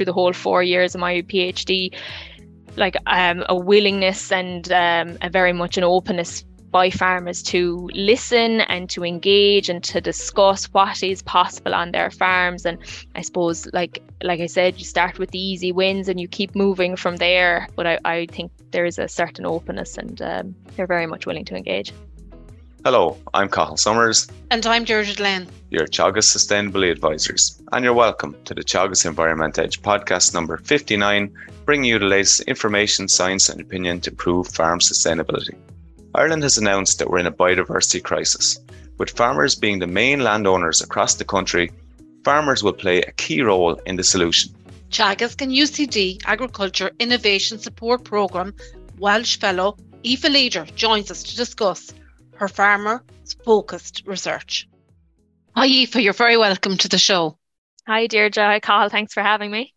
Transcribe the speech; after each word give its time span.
through 0.00 0.06
the 0.06 0.14
whole 0.14 0.32
four 0.32 0.62
years 0.62 0.94
of 0.94 1.00
my 1.02 1.20
PhD, 1.20 1.94
like 2.76 2.96
um, 3.06 3.44
a 3.50 3.54
willingness 3.54 4.32
and 4.32 4.72
um, 4.72 5.18
a 5.20 5.28
very 5.28 5.52
much 5.52 5.76
an 5.76 5.84
openness 5.84 6.42
by 6.70 6.88
farmers 6.88 7.42
to 7.42 7.90
listen 7.92 8.62
and 8.62 8.88
to 8.88 9.04
engage 9.04 9.68
and 9.68 9.84
to 9.84 10.00
discuss 10.00 10.64
what 10.72 11.02
is 11.02 11.20
possible 11.20 11.74
on 11.74 11.90
their 11.92 12.10
farms. 12.10 12.64
And 12.64 12.78
i 13.14 13.20
suppose 13.20 13.68
like 13.74 14.02
like 14.22 14.40
i 14.40 14.46
said 14.46 14.78
you 14.78 14.84
start 14.84 15.18
with 15.18 15.32
the 15.32 15.38
easy 15.38 15.72
wins 15.72 16.08
and 16.08 16.20
you 16.20 16.28
keep 16.28 16.54
moving 16.54 16.96
from 16.96 17.16
there. 17.16 17.68
But 17.76 17.86
i, 17.86 17.98
I 18.04 18.26
think 18.26 18.52
there 18.70 18.86
is 18.86 18.98
a 18.98 19.08
certain 19.08 19.44
openness 19.44 19.98
and 19.98 20.22
um, 20.22 20.54
they're 20.76 20.86
very 20.86 21.06
much 21.06 21.26
willing 21.26 21.44
to 21.46 21.56
engage 21.56 21.92
Hello, 22.82 23.18
I'm 23.34 23.50
Cathal 23.50 23.76
Summers. 23.76 24.26
And 24.50 24.64
I'm 24.64 24.84
Deirdre 24.84 25.14
Glenn. 25.14 25.46
Your 25.68 25.86
Teagasc 25.86 26.34
Sustainability 26.34 26.90
Advisors. 26.90 27.60
And 27.72 27.84
you're 27.84 27.92
welcome 27.92 28.34
to 28.46 28.54
the 28.54 28.64
Teagasc 28.64 29.04
Environment 29.04 29.58
Edge 29.58 29.82
podcast 29.82 30.32
number 30.32 30.56
59, 30.56 31.30
bringing 31.66 31.90
you 31.90 31.98
the 31.98 32.06
latest 32.06 32.40
information, 32.42 33.06
science, 33.06 33.50
and 33.50 33.60
opinion 33.60 34.00
to 34.00 34.10
improve 34.10 34.48
farm 34.48 34.78
sustainability. 34.78 35.54
Ireland 36.14 36.42
has 36.42 36.56
announced 36.56 36.98
that 36.98 37.10
we're 37.10 37.18
in 37.18 37.26
a 37.26 37.32
biodiversity 37.32 38.02
crisis. 38.02 38.58
With 38.96 39.10
farmers 39.10 39.54
being 39.54 39.80
the 39.80 39.86
main 39.86 40.20
landowners 40.20 40.80
across 40.80 41.16
the 41.16 41.24
country, 41.26 41.70
farmers 42.24 42.62
will 42.62 42.72
play 42.72 43.02
a 43.02 43.12
key 43.12 43.42
role 43.42 43.74
in 43.84 43.96
the 43.96 44.04
solution. 44.04 44.54
Teagasc 44.90 45.42
and 45.42 45.52
UCD 45.52 46.22
Agriculture 46.24 46.92
Innovation 46.98 47.58
Support 47.58 48.04
Programme 48.04 48.54
Walsh 48.96 49.38
Fellow 49.38 49.76
Aoife 50.02 50.24
Leader 50.30 50.64
joins 50.76 51.10
us 51.10 51.22
to 51.22 51.36
discuss 51.36 51.92
her 52.40 52.48
farmer 52.48 53.04
focused 53.44 54.02
research. 54.06 54.66
Hi, 55.54 55.66
Aoife, 55.66 55.96
you're 55.96 56.14
very 56.14 56.38
welcome 56.38 56.78
to 56.78 56.88
the 56.88 56.96
show. 56.98 57.38
Hi, 57.86 58.06
Deirdre. 58.06 58.42
Hi, 58.42 58.60
Cathal. 58.60 58.88
Thanks 58.88 59.12
for 59.12 59.22
having 59.22 59.50
me. 59.50 59.74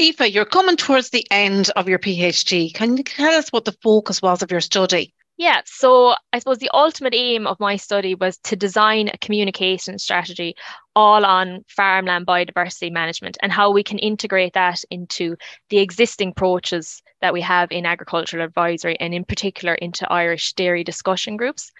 Aoife, 0.00 0.32
you're 0.32 0.46
coming 0.46 0.76
towards 0.76 1.10
the 1.10 1.26
end 1.30 1.70
of 1.76 1.86
your 1.86 1.98
PhD. 1.98 2.72
Can 2.72 2.96
you 2.96 3.04
tell 3.04 3.34
us 3.34 3.50
what 3.50 3.66
the 3.66 3.76
focus 3.82 4.22
was 4.22 4.42
of 4.42 4.50
your 4.50 4.62
study? 4.62 5.12
Yeah, 5.36 5.60
so 5.66 6.14
I 6.32 6.38
suppose 6.38 6.58
the 6.58 6.70
ultimate 6.72 7.14
aim 7.14 7.46
of 7.46 7.60
my 7.60 7.76
study 7.76 8.14
was 8.14 8.38
to 8.44 8.56
design 8.56 9.10
a 9.12 9.18
communication 9.18 9.98
strategy 9.98 10.56
all 10.94 11.26
on 11.26 11.62
farmland 11.68 12.26
biodiversity 12.26 12.90
management 12.90 13.36
and 13.42 13.52
how 13.52 13.70
we 13.70 13.82
can 13.82 13.98
integrate 13.98 14.54
that 14.54 14.82
into 14.90 15.36
the 15.68 15.78
existing 15.78 16.30
approaches 16.30 17.02
that 17.20 17.32
we 17.32 17.40
have 17.40 17.72
in 17.72 17.86
agricultural 17.86 18.44
advisory 18.44 18.98
and 19.00 19.14
in 19.14 19.24
particular 19.24 19.74
into 19.74 20.10
Irish 20.12 20.52
dairy 20.54 20.84
discussion 20.84 21.36
groups. 21.36 21.72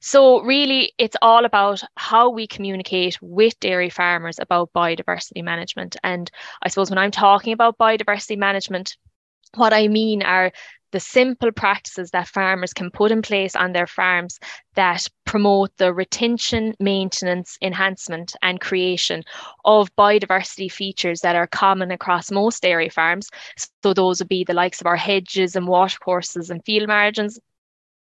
So 0.00 0.42
really 0.42 0.92
it's 0.98 1.16
all 1.22 1.44
about 1.44 1.82
how 1.96 2.30
we 2.30 2.46
communicate 2.46 3.18
with 3.20 3.58
dairy 3.60 3.90
farmers 3.90 4.38
about 4.38 4.72
biodiversity 4.74 5.42
management 5.42 5.96
and 6.02 6.30
I 6.62 6.68
suppose 6.68 6.90
when 6.90 6.98
I'm 6.98 7.10
talking 7.10 7.52
about 7.52 7.78
biodiversity 7.78 8.36
management 8.36 8.96
what 9.54 9.72
I 9.72 9.88
mean 9.88 10.22
are 10.22 10.52
the 10.94 11.00
simple 11.00 11.50
practices 11.50 12.12
that 12.12 12.28
farmers 12.28 12.72
can 12.72 12.88
put 12.88 13.10
in 13.10 13.20
place 13.20 13.56
on 13.56 13.72
their 13.72 13.86
farms 13.86 14.38
that 14.76 15.08
promote 15.24 15.76
the 15.76 15.92
retention, 15.92 16.72
maintenance, 16.78 17.58
enhancement, 17.60 18.36
and 18.42 18.60
creation 18.60 19.24
of 19.64 19.92
biodiversity 19.96 20.70
features 20.70 21.20
that 21.22 21.34
are 21.34 21.48
common 21.48 21.90
across 21.90 22.30
most 22.30 22.62
dairy 22.62 22.88
farms. 22.88 23.28
So, 23.82 23.92
those 23.92 24.20
would 24.20 24.28
be 24.28 24.44
the 24.44 24.54
likes 24.54 24.80
of 24.80 24.86
our 24.86 24.94
hedges 24.94 25.56
and 25.56 25.66
watercourses 25.66 26.48
and 26.48 26.64
field 26.64 26.86
margins, 26.86 27.40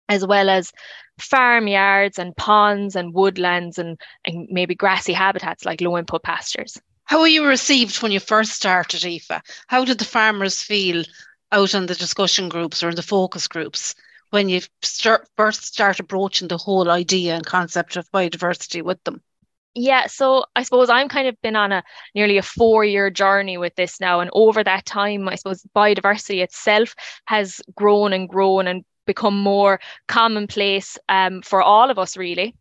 as 0.09 0.27
well 0.27 0.49
as 0.49 0.73
farmyards 1.17 2.19
and 2.19 2.35
ponds 2.35 2.97
and 2.97 3.13
woodlands 3.13 3.77
and, 3.77 3.97
and 4.25 4.49
maybe 4.51 4.75
grassy 4.75 5.13
habitats 5.13 5.63
like 5.63 5.79
low 5.79 5.97
input 5.97 6.23
pastures. 6.23 6.77
How 7.05 7.21
were 7.21 7.27
you 7.27 7.45
received 7.45 8.01
when 8.01 8.11
you 8.11 8.19
first 8.19 8.51
started, 8.51 9.05
Aoife? 9.05 9.41
How 9.67 9.85
did 9.85 9.97
the 9.97 10.05
farmers 10.05 10.61
feel 10.61 11.05
out 11.51 11.75
on 11.75 11.85
the 11.85 11.95
discussion 11.95 12.49
groups 12.49 12.83
or 12.83 12.89
in 12.89 12.95
the 12.95 13.01
focus 13.01 13.47
groups 13.47 13.95
when 14.29 14.49
you 14.49 14.61
start, 14.81 15.27
first 15.37 15.63
start 15.63 15.99
approaching 15.99 16.47
the 16.47 16.57
whole 16.57 16.89
idea 16.89 17.35
and 17.35 17.45
concept 17.45 17.95
of 17.97 18.09
biodiversity 18.11 18.81
with 18.81 19.03
them? 19.03 19.21
Yeah, 19.73 20.07
so 20.07 20.45
I 20.55 20.63
suppose 20.63 20.89
I'm 20.89 21.07
kind 21.07 21.27
of 21.27 21.41
been 21.41 21.55
on 21.55 21.71
a 21.71 21.83
nearly 22.13 22.37
a 22.37 22.41
four 22.41 22.83
year 22.83 23.09
journey 23.09 23.57
with 23.57 23.75
this 23.75 24.01
now. 24.01 24.19
And 24.19 24.29
over 24.33 24.63
that 24.63 24.85
time, 24.85 25.29
I 25.29 25.35
suppose 25.35 25.65
biodiversity 25.75 26.43
itself 26.43 26.93
has 27.25 27.61
grown 27.75 28.11
and 28.11 28.27
grown 28.27 28.67
and 28.67 28.83
become 29.05 29.37
more 29.37 29.79
commonplace 30.07 30.97
um, 31.07 31.41
for 31.41 31.61
all 31.61 31.89
of 31.89 31.97
us, 31.97 32.17
really 32.17 32.55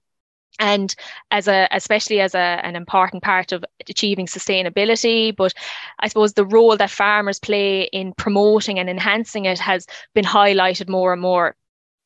and 0.60 0.94
as 1.32 1.48
a 1.48 1.66
especially 1.72 2.20
as 2.20 2.34
a, 2.34 2.38
an 2.38 2.76
important 2.76 3.22
part 3.22 3.50
of 3.50 3.64
achieving 3.88 4.26
sustainability 4.26 5.34
but 5.34 5.52
i 5.98 6.06
suppose 6.06 6.34
the 6.34 6.46
role 6.46 6.76
that 6.76 6.90
farmers 6.90 7.40
play 7.40 7.82
in 7.92 8.12
promoting 8.12 8.78
and 8.78 8.88
enhancing 8.88 9.46
it 9.46 9.58
has 9.58 9.86
been 10.14 10.24
highlighted 10.24 10.88
more 10.88 11.12
and 11.12 11.22
more. 11.22 11.56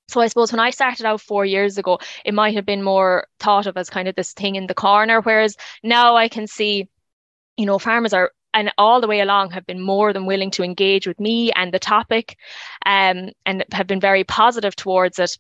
So 0.08 0.20
I 0.20 0.28
suppose 0.28 0.52
when 0.52 0.60
I 0.60 0.70
started 0.70 1.06
out 1.06 1.20
four 1.20 1.44
years 1.44 1.78
ago, 1.78 1.98
it 2.24 2.34
might 2.34 2.54
have 2.54 2.66
been 2.66 2.82
more 2.82 3.26
thought 3.40 3.66
of 3.66 3.76
as 3.76 3.88
kind 3.88 4.06
of 4.06 4.14
this 4.14 4.32
thing 4.32 4.56
in 4.56 4.66
the 4.66 4.74
corner, 4.74 5.20
whereas 5.20 5.56
now 5.82 6.16
I 6.16 6.28
can 6.28 6.46
see, 6.46 6.88
you 7.56 7.66
know, 7.66 7.78
farmers 7.78 8.12
are 8.12 8.32
and 8.52 8.70
all 8.78 9.00
the 9.00 9.08
way 9.08 9.20
along 9.20 9.50
have 9.50 9.66
been 9.66 9.80
more 9.80 10.12
than 10.12 10.26
willing 10.26 10.52
to 10.52 10.62
engage 10.62 11.08
with 11.08 11.18
me 11.18 11.50
and 11.52 11.72
the 11.72 11.80
topic, 11.80 12.36
um, 12.86 13.30
and 13.44 13.64
have 13.72 13.88
been 13.88 13.98
very 13.98 14.22
positive 14.22 14.76
towards 14.76 15.18
it 15.18 15.36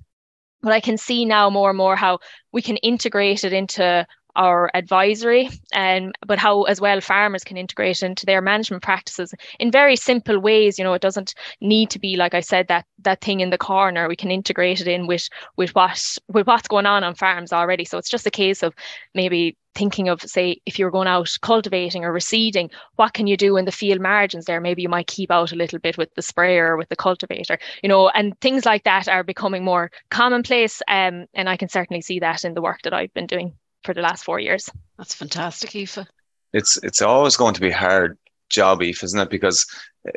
but 0.64 0.72
I 0.72 0.80
can 0.80 0.96
see 0.96 1.24
now 1.26 1.50
more 1.50 1.70
and 1.70 1.76
more 1.76 1.94
how 1.94 2.18
we 2.52 2.62
can 2.62 2.76
integrate 2.78 3.44
it 3.44 3.52
into 3.52 4.06
our 4.36 4.70
advisory 4.74 5.48
and 5.72 6.14
but 6.26 6.38
how 6.38 6.62
as 6.64 6.80
well 6.80 7.00
farmers 7.00 7.44
can 7.44 7.56
integrate 7.56 8.02
into 8.02 8.26
their 8.26 8.40
management 8.40 8.82
practices 8.82 9.34
in 9.58 9.70
very 9.70 9.96
simple 9.96 10.38
ways. 10.38 10.78
You 10.78 10.84
know 10.84 10.94
it 10.94 11.02
doesn't 11.02 11.34
need 11.60 11.90
to 11.90 11.98
be 11.98 12.16
like 12.16 12.34
i 12.34 12.40
said 12.40 12.68
that 12.68 12.86
that 13.00 13.20
thing 13.20 13.40
in 13.40 13.50
the 13.50 13.58
corner. 13.58 14.08
We 14.08 14.16
can 14.16 14.30
integrate 14.30 14.80
it 14.80 14.88
in 14.88 15.06
with 15.06 15.28
with 15.56 15.74
what 15.74 16.18
with 16.28 16.46
what's 16.46 16.68
going 16.68 16.86
on 16.86 17.04
on 17.04 17.14
farms 17.14 17.52
already. 17.52 17.84
So 17.84 17.98
it's 17.98 18.10
just 18.10 18.26
a 18.26 18.30
case 18.30 18.62
of 18.62 18.74
maybe 19.14 19.56
thinking 19.74 20.08
of 20.08 20.22
say 20.22 20.60
if 20.66 20.78
you're 20.78 20.92
going 20.92 21.08
out 21.08 21.28
cultivating 21.42 22.04
or 22.04 22.12
reseeding 22.12 22.70
what 22.94 23.12
can 23.12 23.26
you 23.26 23.36
do 23.36 23.56
in 23.56 23.64
the 23.64 23.72
field 23.72 24.00
margins 24.00 24.44
there? 24.44 24.60
Maybe 24.60 24.82
you 24.82 24.88
might 24.88 25.08
keep 25.08 25.32
out 25.32 25.50
a 25.50 25.56
little 25.56 25.80
bit 25.80 25.98
with 25.98 26.14
the 26.14 26.22
sprayer 26.22 26.72
or 26.72 26.76
with 26.76 26.88
the 26.88 26.96
cultivator 26.96 27.58
you 27.82 27.88
know 27.88 28.08
and 28.08 28.38
things 28.40 28.64
like 28.64 28.84
that 28.84 29.08
are 29.08 29.22
becoming 29.22 29.64
more 29.64 29.90
commonplace 30.10 30.82
um, 30.88 31.26
and 31.34 31.48
i 31.48 31.56
can 31.56 31.68
certainly 31.68 32.00
see 32.00 32.18
that 32.20 32.44
in 32.44 32.54
the 32.54 32.62
work 32.62 32.82
that 32.82 32.94
i've 32.94 33.12
been 33.14 33.26
doing 33.26 33.54
for 33.84 33.94
the 33.94 34.02
last 34.02 34.24
four 34.24 34.40
years 34.40 34.68
that's 34.98 35.14
fantastic 35.14 35.74
Aoife. 35.74 36.06
it's 36.52 36.76
it's 36.82 37.02
always 37.02 37.36
going 37.36 37.54
to 37.54 37.60
be 37.60 37.70
hard 37.70 38.18
job 38.50 38.82
Eve, 38.82 39.02
isn't 39.02 39.20
it 39.20 39.30
because 39.30 39.66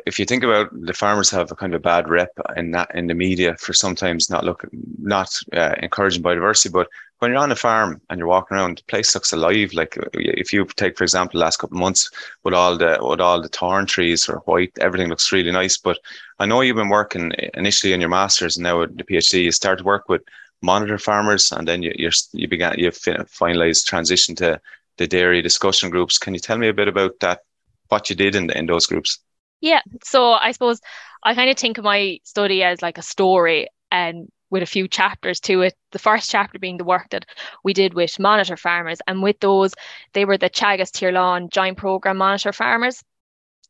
if 0.06 0.18
you 0.18 0.24
think 0.24 0.44
about 0.44 0.68
the 0.72 0.92
farmers 0.92 1.30
have 1.30 1.50
a 1.50 1.56
kind 1.56 1.74
of 1.74 1.80
a 1.80 1.82
bad 1.82 2.08
rep 2.08 2.30
in 2.56 2.70
that 2.72 2.90
in 2.94 3.06
the 3.06 3.14
media 3.14 3.56
for 3.56 3.72
sometimes 3.72 4.30
not 4.30 4.44
look 4.44 4.64
not 4.98 5.34
uh, 5.54 5.74
encouraging 5.82 6.22
biodiversity 6.22 6.70
but 6.70 6.88
when 7.18 7.32
you're 7.32 7.40
on 7.40 7.52
a 7.52 7.56
farm 7.56 8.00
and 8.08 8.18
you're 8.18 8.28
walking 8.28 8.56
around, 8.56 8.78
the 8.78 8.84
place 8.84 9.14
looks 9.14 9.32
alive. 9.32 9.72
Like 9.72 9.98
if 10.14 10.52
you 10.52 10.64
take, 10.76 10.96
for 10.96 11.04
example, 11.04 11.38
the 11.38 11.44
last 11.44 11.58
couple 11.58 11.76
of 11.76 11.80
months 11.80 12.10
with 12.44 12.54
all 12.54 12.76
the 12.78 12.98
with 13.00 13.20
all 13.20 13.42
the 13.42 13.48
thorn 13.48 13.86
trees 13.86 14.28
or 14.28 14.38
white, 14.40 14.72
everything 14.80 15.08
looks 15.08 15.32
really 15.32 15.50
nice. 15.50 15.76
But 15.76 15.98
I 16.38 16.46
know 16.46 16.60
you've 16.60 16.76
been 16.76 16.88
working 16.88 17.32
initially 17.54 17.92
in 17.92 18.00
your 18.00 18.10
masters 18.10 18.56
and 18.56 18.64
now 18.64 18.82
at 18.82 18.96
the 18.96 19.04
PhD. 19.04 19.44
You 19.44 19.52
started 19.52 19.84
work 19.84 20.08
with 20.08 20.22
monitor 20.62 20.98
farmers, 20.98 21.52
and 21.52 21.66
then 21.66 21.82
you 21.82 21.92
you 21.96 22.10
you 22.32 22.48
began 22.48 22.78
you 22.78 22.90
finalized 22.90 23.86
transition 23.86 24.34
to 24.36 24.60
the 24.96 25.06
dairy 25.06 25.42
discussion 25.42 25.90
groups. 25.90 26.18
Can 26.18 26.34
you 26.34 26.40
tell 26.40 26.58
me 26.58 26.68
a 26.68 26.74
bit 26.74 26.88
about 26.88 27.20
that? 27.20 27.40
What 27.88 28.10
you 28.10 28.16
did 28.16 28.34
in 28.34 28.50
in 28.50 28.66
those 28.66 28.86
groups? 28.86 29.18
Yeah, 29.60 29.80
so 30.04 30.32
I 30.32 30.52
suppose 30.52 30.80
I 31.22 31.34
kind 31.34 31.50
of 31.50 31.58
think 31.58 31.78
of 31.78 31.84
my 31.84 32.20
study 32.24 32.62
as 32.62 32.82
like 32.82 32.98
a 32.98 33.02
story, 33.02 33.68
and 33.90 34.28
with 34.50 34.62
a 34.62 34.66
few 34.66 34.88
chapters 34.88 35.40
to 35.40 35.62
it. 35.62 35.74
The 35.92 35.98
first 35.98 36.30
chapter 36.30 36.58
being 36.58 36.78
the 36.78 36.84
work 36.84 37.10
that 37.10 37.26
we 37.64 37.72
did 37.72 37.94
with 37.94 38.18
monitor 38.18 38.56
farmers. 38.56 38.98
And 39.06 39.22
with 39.22 39.40
those, 39.40 39.74
they 40.12 40.24
were 40.24 40.38
the 40.38 40.50
Tír 40.50 41.12
Lán 41.12 41.50
joint 41.50 41.76
program 41.76 42.16
monitor 42.18 42.52
farmers. 42.52 43.02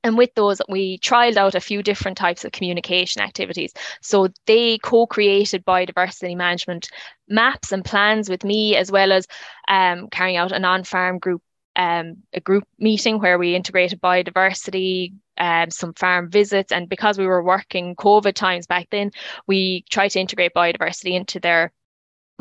And 0.05 0.17
with 0.17 0.35
those, 0.35 0.61
we 0.69 0.99
trialed 0.99 1.37
out 1.37 1.55
a 1.55 1.61
few 1.61 1.83
different 1.83 2.17
types 2.17 2.45
of 2.45 2.53
communication 2.53 3.21
activities. 3.21 3.73
So 4.01 4.29
they 4.47 4.79
co 4.79 5.07
created 5.07 5.65
biodiversity 5.65 6.37
management 6.37 6.89
maps 7.29 7.73
and 7.73 7.85
plans 7.85 8.31
with 8.31 8.45
me, 8.45 8.77
as 8.77 8.93
well 8.93 9.13
as 9.13 9.27
um, 9.67 10.09
carrying 10.09 10.37
out 10.37 10.53
a 10.53 10.59
non 10.59 10.85
farm 10.85 11.19
group 11.19 11.43
um, 11.79 12.17
a 12.33 12.41
group 12.41 12.65
meeting 12.79 13.21
where 13.21 13.39
we 13.39 13.55
integrated 13.55 14.01
biodiversity, 14.01 15.15
um, 15.39 15.71
some 15.71 15.95
farm 15.95 16.29
visits, 16.29 16.73
and 16.73 16.89
because 16.89 17.17
we 17.17 17.27
were 17.27 17.43
working 17.43 17.95
COVID 17.95 18.35
times 18.35 18.67
back 18.67 18.89
then, 18.91 19.13
we 19.47 19.85
tried 19.89 20.09
to 20.09 20.21
integrate 20.21 20.55
biodiversity 20.55 21.13
into 21.13 21.39
their 21.39 21.73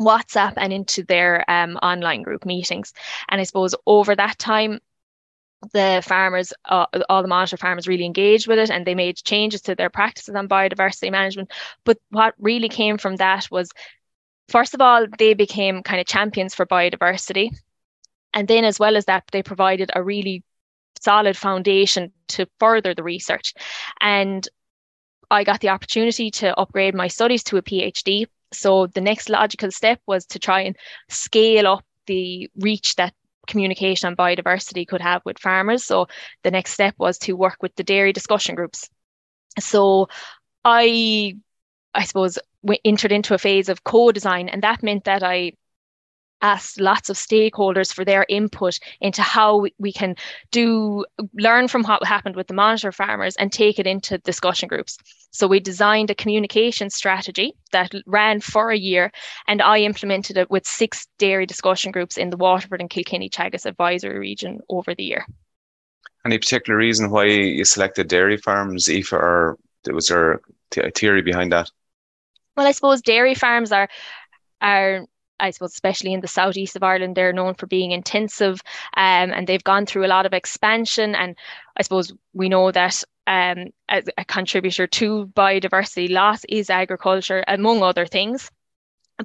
WhatsApp 0.00 0.54
and 0.56 0.72
into 0.72 1.04
their 1.04 1.48
um, 1.50 1.76
online 1.76 2.22
group 2.22 2.44
meetings. 2.44 2.92
And 3.28 3.40
I 3.40 3.44
suppose 3.44 3.74
over 3.86 4.14
that 4.14 4.38
time, 4.38 4.80
the 5.72 6.02
farmers, 6.06 6.52
uh, 6.66 6.86
all 7.08 7.22
the 7.22 7.28
monitor 7.28 7.56
farmers 7.56 7.88
really 7.88 8.04
engaged 8.04 8.46
with 8.46 8.58
it 8.58 8.70
and 8.70 8.86
they 8.86 8.94
made 8.94 9.16
changes 9.16 9.60
to 9.62 9.74
their 9.74 9.90
practices 9.90 10.34
on 10.34 10.48
biodiversity 10.48 11.10
management. 11.10 11.50
But 11.84 11.98
what 12.10 12.34
really 12.38 12.68
came 12.68 12.98
from 12.98 13.16
that 13.16 13.48
was, 13.50 13.70
first 14.48 14.74
of 14.74 14.80
all, 14.80 15.06
they 15.18 15.34
became 15.34 15.82
kind 15.82 16.00
of 16.00 16.06
champions 16.06 16.54
for 16.54 16.66
biodiversity. 16.66 17.50
And 18.34 18.46
then, 18.46 18.64
as 18.64 18.78
well 18.78 18.96
as 18.96 19.06
that, 19.06 19.24
they 19.32 19.42
provided 19.42 19.90
a 19.94 20.02
really 20.02 20.44
solid 21.00 21.36
foundation 21.36 22.12
to 22.28 22.46
further 22.58 22.94
the 22.94 23.02
research. 23.02 23.54
And 24.00 24.46
I 25.30 25.44
got 25.44 25.60
the 25.60 25.70
opportunity 25.70 26.30
to 26.32 26.58
upgrade 26.58 26.94
my 26.94 27.08
studies 27.08 27.42
to 27.44 27.56
a 27.56 27.62
PhD. 27.62 28.26
So 28.52 28.86
the 28.86 29.00
next 29.00 29.28
logical 29.28 29.70
step 29.70 30.00
was 30.06 30.26
to 30.26 30.38
try 30.38 30.62
and 30.62 30.76
scale 31.08 31.66
up 31.66 31.84
the 32.06 32.50
reach 32.56 32.96
that 32.96 33.14
communication 33.48 34.06
on 34.06 34.16
biodiversity 34.16 34.86
could 34.86 35.00
have 35.00 35.22
with 35.24 35.40
farmers. 35.40 35.84
So 35.84 36.06
the 36.44 36.52
next 36.52 36.72
step 36.72 36.94
was 36.98 37.18
to 37.20 37.32
work 37.32 37.56
with 37.60 37.74
the 37.74 37.82
dairy 37.82 38.12
discussion 38.12 38.54
groups. 38.54 38.88
So 39.58 40.08
I, 40.64 41.34
I 41.94 42.04
suppose, 42.04 42.38
entered 42.84 43.12
into 43.12 43.34
a 43.34 43.38
phase 43.38 43.68
of 43.68 43.82
co-design, 43.82 44.48
and 44.48 44.62
that 44.62 44.82
meant 44.82 45.04
that 45.04 45.24
I 45.24 45.52
asked 46.42 46.80
lots 46.80 47.10
of 47.10 47.16
stakeholders 47.16 47.92
for 47.92 48.04
their 48.04 48.24
input 48.28 48.78
into 49.00 49.22
how 49.22 49.66
we 49.78 49.92
can 49.92 50.14
do 50.50 51.04
learn 51.34 51.68
from 51.68 51.82
what 51.84 52.04
happened 52.04 52.36
with 52.36 52.46
the 52.46 52.54
monitor 52.54 52.92
farmers 52.92 53.36
and 53.36 53.52
take 53.52 53.78
it 53.78 53.86
into 53.86 54.18
discussion 54.18 54.68
groups. 54.68 54.98
So 55.30 55.46
we 55.46 55.60
designed 55.60 56.10
a 56.10 56.14
communication 56.14 56.90
strategy 56.90 57.54
that 57.72 57.92
ran 58.06 58.40
for 58.40 58.70
a 58.70 58.78
year 58.78 59.12
and 59.46 59.60
i 59.60 59.78
implemented 59.78 60.36
it 60.36 60.50
with 60.50 60.66
six 60.66 61.06
dairy 61.18 61.46
discussion 61.46 61.92
groups 61.92 62.16
in 62.16 62.30
the 62.30 62.36
waterford 62.36 62.80
and 62.80 62.90
kilkenny 62.90 63.28
teagasc 63.28 63.66
advisory 63.66 64.18
region 64.18 64.60
over 64.68 64.94
the 64.94 65.04
year. 65.04 65.26
Any 66.24 66.38
particular 66.38 66.76
reason 66.76 67.10
why 67.10 67.24
you 67.24 67.64
selected 67.64 68.08
dairy 68.08 68.36
farms 68.36 68.88
if 68.88 69.12
or 69.12 69.58
was 69.86 70.08
there 70.08 70.40
a 70.76 70.90
theory 70.90 71.22
behind 71.22 71.52
that? 71.52 71.70
Well 72.56 72.66
i 72.66 72.72
suppose 72.72 73.02
dairy 73.02 73.34
farms 73.34 73.72
are 73.72 73.88
are 74.60 75.06
I 75.40 75.50
suppose, 75.50 75.72
especially 75.72 76.12
in 76.12 76.20
the 76.20 76.28
southeast 76.28 76.76
of 76.76 76.82
Ireland, 76.82 77.16
they're 77.16 77.32
known 77.32 77.54
for 77.54 77.66
being 77.66 77.92
intensive 77.92 78.60
um, 78.96 79.32
and 79.32 79.46
they've 79.46 79.64
gone 79.64 79.86
through 79.86 80.06
a 80.06 80.08
lot 80.08 80.26
of 80.26 80.32
expansion. 80.32 81.14
And 81.14 81.36
I 81.76 81.82
suppose 81.82 82.12
we 82.32 82.48
know 82.48 82.70
that 82.72 83.02
um, 83.26 83.66
a, 83.88 84.02
a 84.16 84.24
contributor 84.24 84.86
to 84.86 85.26
biodiversity 85.34 86.10
loss 86.10 86.44
is 86.48 86.70
agriculture, 86.70 87.44
among 87.46 87.82
other 87.82 88.06
things. 88.06 88.50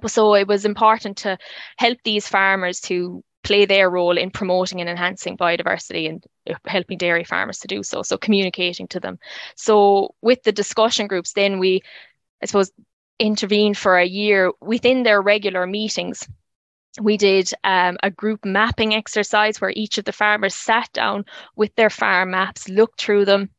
So 0.07 0.35
it 0.35 0.47
was 0.47 0.65
important 0.65 1.17
to 1.17 1.37
help 1.77 1.99
these 2.03 2.27
farmers 2.27 2.81
to 2.81 3.23
play 3.43 3.65
their 3.65 3.89
role 3.89 4.17
in 4.17 4.31
promoting 4.31 4.81
and 4.81 4.89
enhancing 4.89 5.37
biodiversity 5.37 6.09
and 6.09 6.25
helping 6.65 6.97
dairy 6.97 7.23
farmers 7.23 7.59
to 7.59 7.67
do 7.67 7.83
so. 7.83 8.01
So 8.01 8.17
communicating 8.17 8.87
to 8.87 8.99
them. 8.99 9.19
So 9.55 10.15
with 10.21 10.43
the 10.43 10.51
discussion 10.51 11.07
groups, 11.07 11.33
then 11.33 11.59
we, 11.59 11.81
I 12.41 12.45
suppose, 12.45 12.71
intervened 13.19 13.77
for 13.77 13.97
a 13.97 14.05
year 14.05 14.51
within 14.61 15.03
their 15.03 15.21
regular 15.21 15.65
meetings. 15.67 16.27
We 17.01 17.17
did 17.17 17.51
um, 17.63 17.97
a 18.03 18.11
group 18.11 18.45
mapping 18.45 18.93
exercise 18.93 19.59
where 19.59 19.73
each 19.75 19.97
of 19.97 20.05
the 20.05 20.11
farmers 20.11 20.53
sat 20.53 20.89
down 20.93 21.25
with 21.55 21.73
their 21.75 21.89
farm 21.89 22.31
maps, 22.31 22.69
looked 22.69 23.01
through 23.01 23.25
them, 23.25 23.49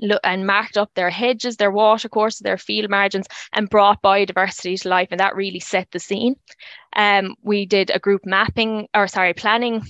look, 0.00 0.20
and 0.24 0.46
marked 0.46 0.76
up 0.76 0.90
their 0.94 1.08
hedges, 1.08 1.56
their 1.56 1.70
watercourses, 1.70 2.40
their 2.40 2.58
field 2.58 2.90
margins, 2.90 3.26
and 3.54 3.70
brought 3.70 4.02
biodiversity 4.02 4.80
to 4.82 4.88
life. 4.88 5.08
And 5.10 5.20
that 5.20 5.36
really 5.36 5.60
set 5.60 5.90
the 5.90 5.98
scene. 5.98 6.36
Um, 6.94 7.34
we 7.42 7.64
did 7.64 7.90
a 7.90 7.98
group 7.98 8.26
mapping, 8.26 8.88
or 8.94 9.08
sorry, 9.08 9.32
planning 9.32 9.82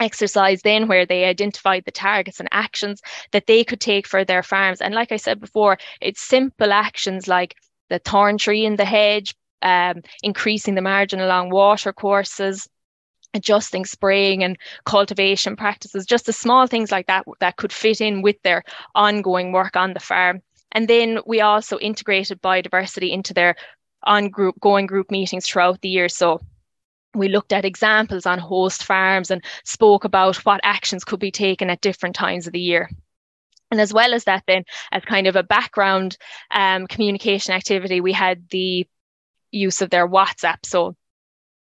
exercise 0.00 0.62
then 0.62 0.88
where 0.88 1.06
they 1.06 1.24
identified 1.24 1.84
the 1.84 1.90
targets 1.90 2.40
and 2.40 2.48
actions 2.52 3.00
that 3.32 3.46
they 3.46 3.64
could 3.64 3.80
take 3.80 4.06
for 4.06 4.24
their 4.24 4.42
farms. 4.42 4.80
And 4.80 4.94
like 4.94 5.12
I 5.12 5.16
said 5.16 5.40
before, 5.40 5.78
it's 6.00 6.20
simple 6.20 6.72
actions 6.72 7.28
like 7.28 7.54
the 7.88 7.98
thorn 7.98 8.38
tree 8.38 8.64
in 8.64 8.76
the 8.76 8.84
hedge, 8.84 9.34
um, 9.62 10.02
increasing 10.22 10.74
the 10.74 10.82
margin 10.82 11.20
along 11.20 11.50
water 11.50 11.92
courses, 11.92 12.68
adjusting 13.34 13.84
spraying 13.84 14.42
and 14.42 14.56
cultivation 14.84 15.56
practices, 15.56 16.06
just 16.06 16.26
the 16.26 16.32
small 16.32 16.66
things 16.66 16.90
like 16.90 17.06
that 17.06 17.24
that 17.40 17.56
could 17.56 17.72
fit 17.72 18.00
in 18.00 18.22
with 18.22 18.40
their 18.42 18.62
ongoing 18.94 19.52
work 19.52 19.76
on 19.76 19.92
the 19.94 20.00
farm. 20.00 20.40
And 20.72 20.88
then 20.88 21.20
we 21.26 21.40
also 21.40 21.78
integrated 21.78 22.42
biodiversity 22.42 23.10
into 23.10 23.34
their 23.34 23.56
on 24.04 24.28
group 24.28 24.58
going 24.60 24.86
group 24.86 25.10
meetings 25.10 25.46
throughout 25.46 25.80
the 25.80 25.88
year. 25.88 26.08
So 26.08 26.40
we 27.14 27.28
looked 27.28 27.52
at 27.52 27.64
examples 27.64 28.26
on 28.26 28.38
host 28.38 28.84
farms 28.84 29.30
and 29.30 29.42
spoke 29.64 30.04
about 30.04 30.36
what 30.44 30.60
actions 30.62 31.04
could 31.04 31.20
be 31.20 31.30
taken 31.30 31.70
at 31.70 31.80
different 31.80 32.14
times 32.14 32.46
of 32.46 32.52
the 32.52 32.60
year. 32.60 32.90
And 33.70 33.80
as 33.80 33.92
well 33.92 34.14
as 34.14 34.24
that, 34.24 34.44
then, 34.46 34.64
as 34.92 35.04
kind 35.04 35.26
of 35.26 35.36
a 35.36 35.42
background 35.42 36.16
um, 36.50 36.86
communication 36.86 37.52
activity, 37.52 38.00
we 38.00 38.12
had 38.12 38.48
the 38.50 38.86
use 39.50 39.82
of 39.82 39.90
their 39.90 40.08
WhatsApp. 40.08 40.64
So 40.64 40.96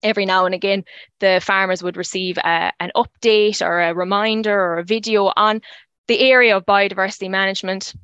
every 0.03 0.25
now 0.25 0.47
and 0.47 0.55
again, 0.55 0.85
the 1.19 1.41
farmers 1.43 1.83
would 1.83 1.97
receive 1.97 2.39
a, 2.39 2.73
an 2.81 2.91
update 2.97 3.65
or 3.65 3.81
a 3.81 3.95
reminder 3.95 4.59
or 4.59 4.79
a 4.79 4.85
video 4.85 5.33
on 5.37 5.61
the 6.09 6.21
area 6.21 6.57
of 6.57 6.65
biodiversity 6.67 7.31
management 7.31 7.95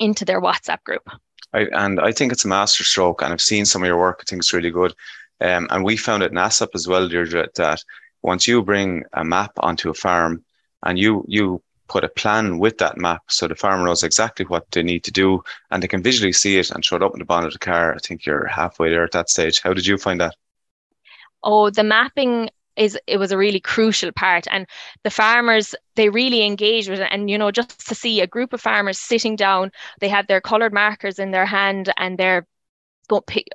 into 0.00 0.24
their 0.24 0.40
WhatsApp 0.40 0.82
group. 0.84 1.08
I, 1.52 1.66
and 1.72 2.00
I 2.00 2.12
think 2.12 2.32
it's 2.32 2.44
a 2.44 2.48
masterstroke, 2.48 3.22
and 3.22 3.32
I've 3.32 3.40
seen 3.40 3.64
some 3.66 3.82
of 3.82 3.86
your 3.86 3.98
work. 3.98 4.20
I 4.20 4.24
think 4.28 4.40
it's 4.40 4.52
really 4.52 4.70
good. 4.70 4.94
Um, 5.40 5.66
and 5.70 5.84
we 5.84 5.96
found 5.96 6.22
at 6.22 6.32
ASSAP 6.32 6.68
as 6.74 6.86
well, 6.86 7.08
Deirdre, 7.08 7.48
that 7.56 7.82
once 8.22 8.46
you 8.46 8.62
bring 8.62 9.04
a 9.12 9.24
map 9.24 9.52
onto 9.58 9.90
a 9.90 9.94
farm 9.94 10.44
and 10.84 10.98
you 10.98 11.24
you 11.28 11.62
put 11.92 12.04
a 12.04 12.08
plan 12.08 12.58
with 12.58 12.78
that 12.78 12.96
map 12.96 13.22
so 13.28 13.46
the 13.46 13.54
farmer 13.54 13.84
knows 13.84 14.02
exactly 14.02 14.46
what 14.46 14.64
they 14.70 14.82
need 14.82 15.04
to 15.04 15.12
do 15.12 15.42
and 15.70 15.82
they 15.82 15.88
can 15.88 16.02
visually 16.02 16.32
see 16.32 16.58
it 16.58 16.70
and 16.70 16.82
show 16.82 16.96
it 16.96 17.02
up 17.02 17.12
in 17.12 17.18
the 17.18 17.24
bonnet 17.26 17.48
of 17.48 17.52
the 17.52 17.58
car. 17.58 17.94
I 17.94 17.98
think 17.98 18.24
you're 18.24 18.46
halfway 18.46 18.88
there 18.88 19.04
at 19.04 19.12
that 19.12 19.28
stage. 19.28 19.60
How 19.60 19.74
did 19.74 19.86
you 19.86 19.98
find 19.98 20.18
that? 20.22 20.34
Oh, 21.42 21.68
the 21.68 21.84
mapping 21.84 22.48
is 22.76 22.98
it 23.06 23.18
was 23.18 23.30
a 23.30 23.36
really 23.36 23.60
crucial 23.60 24.10
part 24.12 24.46
and 24.50 24.66
the 25.04 25.10
farmers 25.10 25.74
they 25.94 26.08
really 26.08 26.46
engage 26.46 26.88
with 26.88 27.00
it 27.00 27.08
and 27.10 27.28
you 27.28 27.36
know 27.36 27.50
just 27.50 27.86
to 27.86 27.94
see 27.94 28.22
a 28.22 28.26
group 28.26 28.54
of 28.54 28.62
farmers 28.62 28.98
sitting 28.98 29.36
down 29.36 29.70
they 30.00 30.08
have 30.08 30.26
their 30.26 30.40
colored 30.40 30.72
markers 30.72 31.18
in 31.18 31.32
their 31.32 31.44
hand 31.44 31.92
and 31.98 32.16
they're 32.16 32.46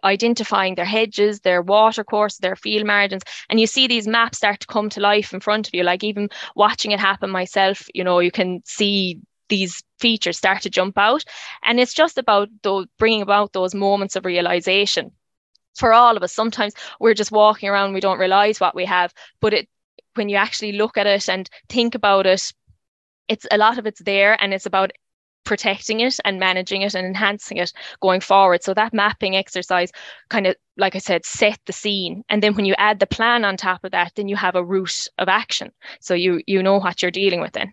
identifying 0.03 0.75
their 0.75 0.85
hedges, 0.85 1.41
their 1.41 1.61
water 1.61 2.03
course, 2.03 2.37
their 2.37 2.55
field 2.55 2.85
margins, 2.85 3.23
and 3.49 3.59
you 3.59 3.67
see 3.67 3.87
these 3.87 4.07
maps 4.07 4.37
start 4.37 4.59
to 4.61 4.67
come 4.67 4.89
to 4.89 5.01
life 5.01 5.33
in 5.33 5.39
front 5.39 5.67
of 5.67 5.73
you. 5.73 5.83
Like 5.83 6.03
even 6.03 6.29
watching 6.55 6.91
it 6.91 6.99
happen 6.99 7.29
myself, 7.29 7.87
you 7.93 8.03
know, 8.03 8.19
you 8.19 8.31
can 8.31 8.61
see 8.65 9.19
these 9.49 9.83
features 9.99 10.37
start 10.37 10.61
to 10.63 10.69
jump 10.69 10.97
out, 10.97 11.23
and 11.63 11.79
it's 11.79 11.93
just 11.93 12.17
about 12.17 12.49
those, 12.63 12.85
bringing 12.97 13.21
about 13.21 13.53
those 13.53 13.73
moments 13.73 14.15
of 14.15 14.25
realization. 14.25 15.11
For 15.75 15.93
all 15.93 16.17
of 16.17 16.23
us, 16.23 16.33
sometimes 16.33 16.73
we're 16.99 17.13
just 17.13 17.31
walking 17.31 17.69
around, 17.69 17.93
we 17.93 17.99
don't 17.99 18.19
realize 18.19 18.59
what 18.59 18.75
we 18.75 18.85
have, 18.85 19.13
but 19.39 19.53
it 19.53 19.69
when 20.15 20.29
you 20.29 20.35
actually 20.35 20.71
look 20.71 20.97
at 20.97 21.05
it 21.07 21.29
and 21.29 21.47
think 21.69 21.93
about 21.95 22.25
it, 22.25 22.51
it's 23.27 23.45
a 23.51 23.57
lot 23.57 23.77
of 23.77 23.85
it's 23.85 24.01
there, 24.01 24.35
and 24.41 24.53
it's 24.53 24.65
about 24.65 24.91
protecting 25.47 26.01
it 26.01 26.19
and 26.25 26.39
managing 26.39 26.81
it 26.81 26.93
and 26.93 27.07
enhancing 27.07 27.57
it 27.57 27.71
going 28.01 28.19
forward. 28.19 28.61
So 28.63 28.73
that 28.73 28.93
mapping 28.93 29.37
exercise 29.37 29.91
kind 30.29 30.45
of, 30.45 30.55
like 30.75 30.93
I 30.95 30.99
said, 30.99 31.25
set 31.25 31.59
the 31.65 31.73
scene. 31.73 32.23
And 32.27 32.43
then 32.43 32.53
when 32.53 32.65
you 32.65 32.75
add 32.77 32.99
the 32.99 33.07
plan 33.07 33.45
on 33.45 33.55
top 33.55 33.85
of 33.85 33.91
that, 33.91 34.11
then 34.15 34.27
you 34.27 34.35
have 34.35 34.55
a 34.55 34.63
route 34.63 35.07
of 35.17 35.29
action. 35.29 35.71
So 36.01 36.13
you 36.13 36.41
you 36.45 36.61
know 36.61 36.79
what 36.79 37.01
you're 37.01 37.11
dealing 37.11 37.39
with 37.39 37.53
then. 37.53 37.71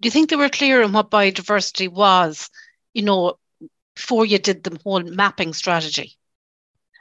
Do 0.00 0.06
you 0.06 0.10
think 0.10 0.28
they 0.28 0.36
were 0.36 0.50
clear 0.50 0.82
on 0.82 0.92
what 0.92 1.10
biodiversity 1.10 1.88
was, 1.88 2.50
you 2.92 3.02
know, 3.02 3.38
before 3.96 4.26
you 4.26 4.38
did 4.38 4.62
the 4.62 4.78
whole 4.84 5.02
mapping 5.02 5.54
strategy? 5.54 6.16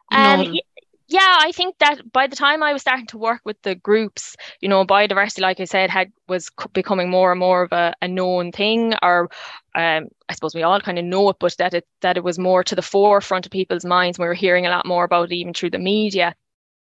Um, 0.09 0.55
yeah, 1.09 1.37
I 1.41 1.51
think 1.53 1.77
that 1.79 2.11
by 2.11 2.27
the 2.27 2.35
time 2.35 2.61
I 2.61 2.73
was 2.73 2.81
starting 2.81 3.07
to 3.07 3.17
work 3.17 3.41
with 3.45 3.61
the 3.61 3.75
groups, 3.75 4.35
you 4.59 4.67
know, 4.67 4.85
biodiversity, 4.85 5.39
like 5.41 5.59
I 5.59 5.65
said, 5.65 5.89
had 5.89 6.11
was 6.27 6.49
becoming 6.73 7.09
more 7.09 7.31
and 7.31 7.39
more 7.39 7.63
of 7.63 7.71
a, 7.71 7.93
a 8.01 8.07
known 8.09 8.51
thing, 8.51 8.93
or 9.01 9.29
um, 9.73 10.07
I 10.27 10.33
suppose 10.33 10.53
we 10.53 10.63
all 10.63 10.81
kind 10.81 10.99
of 10.99 11.05
know 11.05 11.29
it, 11.29 11.37
but 11.39 11.55
that 11.57 11.73
it 11.73 11.87
that 12.01 12.17
it 12.17 12.23
was 12.25 12.37
more 12.37 12.63
to 12.65 12.75
the 12.75 12.81
forefront 12.81 13.45
of 13.45 13.51
people's 13.53 13.85
minds. 13.85 14.19
We 14.19 14.25
were 14.25 14.33
hearing 14.33 14.65
a 14.65 14.69
lot 14.69 14.85
more 14.85 15.05
about 15.05 15.31
it 15.31 15.35
even 15.35 15.53
through 15.53 15.71
the 15.71 15.79
media. 15.79 16.35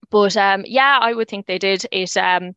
But 0.10 0.38
um, 0.38 0.64
yeah, 0.66 1.00
I 1.02 1.14
would 1.14 1.28
think 1.30 1.46
they 1.46 1.60
did 1.60 1.86
it. 1.92 2.16
Um, 2.18 2.56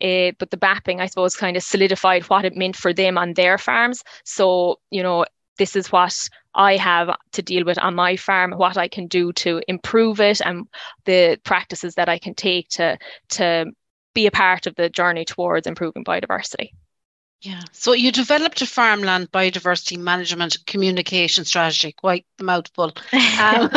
it, 0.00 0.38
but 0.38 0.50
the 0.50 0.58
mapping, 0.60 1.00
I 1.00 1.06
suppose, 1.06 1.36
kind 1.36 1.56
of 1.56 1.62
solidified 1.62 2.24
what 2.24 2.44
it 2.44 2.56
meant 2.56 2.76
for 2.76 2.92
them 2.92 3.18
on 3.18 3.34
their 3.34 3.58
farms. 3.58 4.04
So 4.24 4.80
you 4.90 5.02
know, 5.02 5.24
this 5.56 5.76
is 5.76 5.90
what 5.92 6.28
I 6.54 6.76
have 6.76 7.16
to 7.32 7.42
deal 7.42 7.64
with 7.64 7.78
on 7.78 7.94
my 7.94 8.16
farm, 8.16 8.52
what 8.52 8.76
I 8.76 8.88
can 8.88 9.06
do 9.06 9.32
to 9.34 9.60
improve 9.68 10.20
it, 10.20 10.40
and 10.40 10.66
the 11.04 11.38
practices 11.44 11.94
that 11.94 12.08
I 12.08 12.18
can 12.18 12.34
take 12.34 12.68
to 12.70 12.98
to 13.30 13.66
be 14.14 14.26
a 14.26 14.30
part 14.30 14.66
of 14.66 14.74
the 14.76 14.88
journey 14.88 15.24
towards 15.24 15.66
improving 15.66 16.04
biodiversity. 16.04 16.70
Yeah. 17.42 17.60
So 17.72 17.92
you 17.92 18.10
developed 18.10 18.62
a 18.62 18.66
farmland 18.66 19.30
biodiversity 19.30 19.98
management 19.98 20.56
communication 20.66 21.44
strategy, 21.44 21.92
quite 21.92 22.24
the 22.38 22.44
mouthful. 22.44 22.92
Um, 23.38 23.70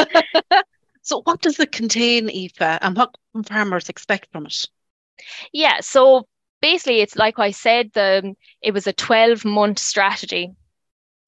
so 1.01 1.21
what 1.23 1.41
does 1.41 1.59
it 1.59 1.73
contain, 1.73 2.29
Aoife, 2.29 2.79
and 2.81 2.95
what 2.95 3.13
can 3.33 3.43
farmers 3.43 3.89
expect 3.89 4.31
from 4.31 4.45
it? 4.45 4.65
Yeah. 5.51 5.81
So 5.81 6.25
basically 6.61 7.01
it's 7.01 7.17
like 7.17 7.37
I 7.37 7.51
said, 7.51 7.91
the 7.93 8.33
it 8.61 8.73
was 8.73 8.87
a 8.87 8.93
12 8.93 9.45
month 9.45 9.79
strategy 9.79 10.51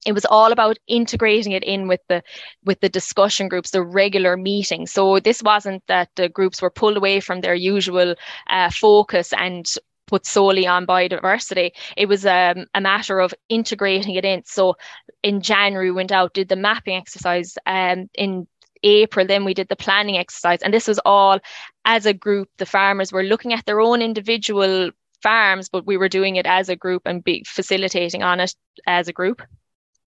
it 0.04 0.12
was 0.12 0.24
all 0.24 0.50
about 0.50 0.78
integrating 0.88 1.52
it 1.52 1.62
in 1.62 1.86
with 1.86 2.00
the 2.08 2.22
with 2.64 2.80
the 2.80 2.88
discussion 2.88 3.48
groups 3.48 3.70
the 3.70 3.82
regular 3.82 4.36
meetings 4.36 4.92
so 4.92 5.20
this 5.20 5.42
wasn't 5.42 5.82
that 5.86 6.08
the 6.16 6.28
groups 6.28 6.60
were 6.60 6.70
pulled 6.70 6.96
away 6.96 7.20
from 7.20 7.40
their 7.40 7.54
usual 7.54 8.14
uh, 8.50 8.70
focus 8.70 9.32
and 9.32 9.76
put 10.12 10.26
solely 10.26 10.66
on 10.66 10.86
biodiversity. 10.86 11.70
It 11.96 12.06
was 12.06 12.26
um, 12.26 12.66
a 12.74 12.82
matter 12.82 13.18
of 13.18 13.32
integrating 13.48 14.14
it 14.14 14.26
in. 14.26 14.42
So 14.44 14.76
in 15.22 15.40
January, 15.40 15.90
we 15.90 15.96
went 15.96 16.12
out, 16.12 16.34
did 16.34 16.50
the 16.50 16.56
mapping 16.56 16.96
exercise. 16.96 17.56
Um, 17.64 18.10
in 18.14 18.46
April, 18.82 19.26
then 19.26 19.44
we 19.44 19.54
did 19.54 19.68
the 19.68 19.76
planning 19.76 20.18
exercise. 20.18 20.60
And 20.60 20.74
this 20.74 20.86
was 20.86 21.00
all 21.06 21.38
as 21.86 22.04
a 22.04 22.12
group. 22.12 22.50
The 22.58 22.66
farmers 22.66 23.10
were 23.10 23.22
looking 23.22 23.54
at 23.54 23.64
their 23.64 23.80
own 23.80 24.02
individual 24.02 24.90
farms, 25.22 25.70
but 25.70 25.86
we 25.86 25.96
were 25.96 26.10
doing 26.10 26.36
it 26.36 26.46
as 26.46 26.68
a 26.68 26.76
group 26.76 27.02
and 27.06 27.24
be 27.24 27.42
facilitating 27.46 28.22
on 28.22 28.38
it 28.40 28.54
as 28.86 29.08
a 29.08 29.12
group. 29.14 29.40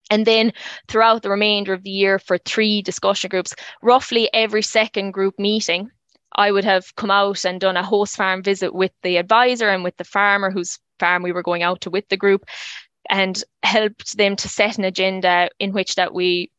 And 0.10 0.26
then 0.26 0.54
throughout 0.88 1.22
the 1.22 1.30
remainder 1.30 1.74
of 1.74 1.84
the 1.84 1.90
year 1.90 2.20
for 2.20 2.38
three 2.38 2.82
discussion 2.82 3.30
groups, 3.30 3.54
roughly 3.82 4.30
every 4.34 4.62
second 4.62 5.12
group 5.12 5.38
meeting, 5.38 5.90
I 6.36 6.52
would 6.52 6.66
have 6.66 6.96
come 6.96 7.12
out 7.12 7.46
and 7.46 7.60
done 7.60 7.78
a 7.78 7.84
host 7.84 8.16
farm 8.16 8.44
visit 8.44 8.74
with 8.74 8.92
the 9.04 9.18
advisor 9.18 9.70
and 9.70 9.84
with 9.84 9.98
the 9.98 10.04
farmer 10.04 10.52
whose 10.52 10.80
farm 11.00 11.24
we 11.24 11.32
were 11.32 11.44
going 11.44 11.64
out 11.64 11.82
to 11.82 11.90
with 11.90 12.08
the 12.10 12.18
group 12.18 12.46
and 13.10 13.42
helped 13.64 14.18
them 14.18 14.36
to 14.36 14.50
set 14.50 14.78
an 14.78 14.84
agenda 14.84 15.50
in 15.60 15.72
which 15.74 15.96
that 15.96 16.14
we 16.14 16.52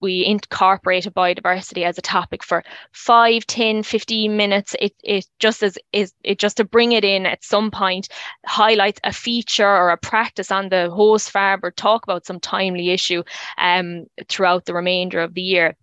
we 0.00 0.24
incorporated 0.24 1.14
biodiversity 1.14 1.84
as 1.84 1.98
a 1.98 2.02
topic 2.02 2.42
for 2.42 2.62
5 2.92 3.46
10 3.46 3.82
15 3.82 4.36
minutes. 4.36 4.74
It, 4.80 4.94
it 5.02 5.26
just 5.38 5.62
as 5.62 5.78
is 5.92 6.12
it 6.22 6.38
just 6.38 6.58
to 6.58 6.64
bring 6.64 6.92
it 6.92 7.04
in 7.04 7.26
at 7.26 7.44
some 7.44 7.70
point 7.70 8.08
highlight 8.44 9.00
a 9.04 9.12
feature 9.12 9.68
or 9.68 9.90
a 9.90 9.96
practice 9.96 10.50
on 10.50 10.68
the 10.68 10.90
host 10.90 11.30
farm 11.30 11.60
or 11.62 11.70
talk 11.70 12.04
about 12.04 12.26
some 12.26 12.40
timely 12.40 12.90
issue 12.90 13.22
um, 13.58 14.06
throughout 14.28 14.64
the 14.66 14.74
remainder 14.74 15.20
of 15.20 15.34
the 15.34 15.42
year. 15.42 15.76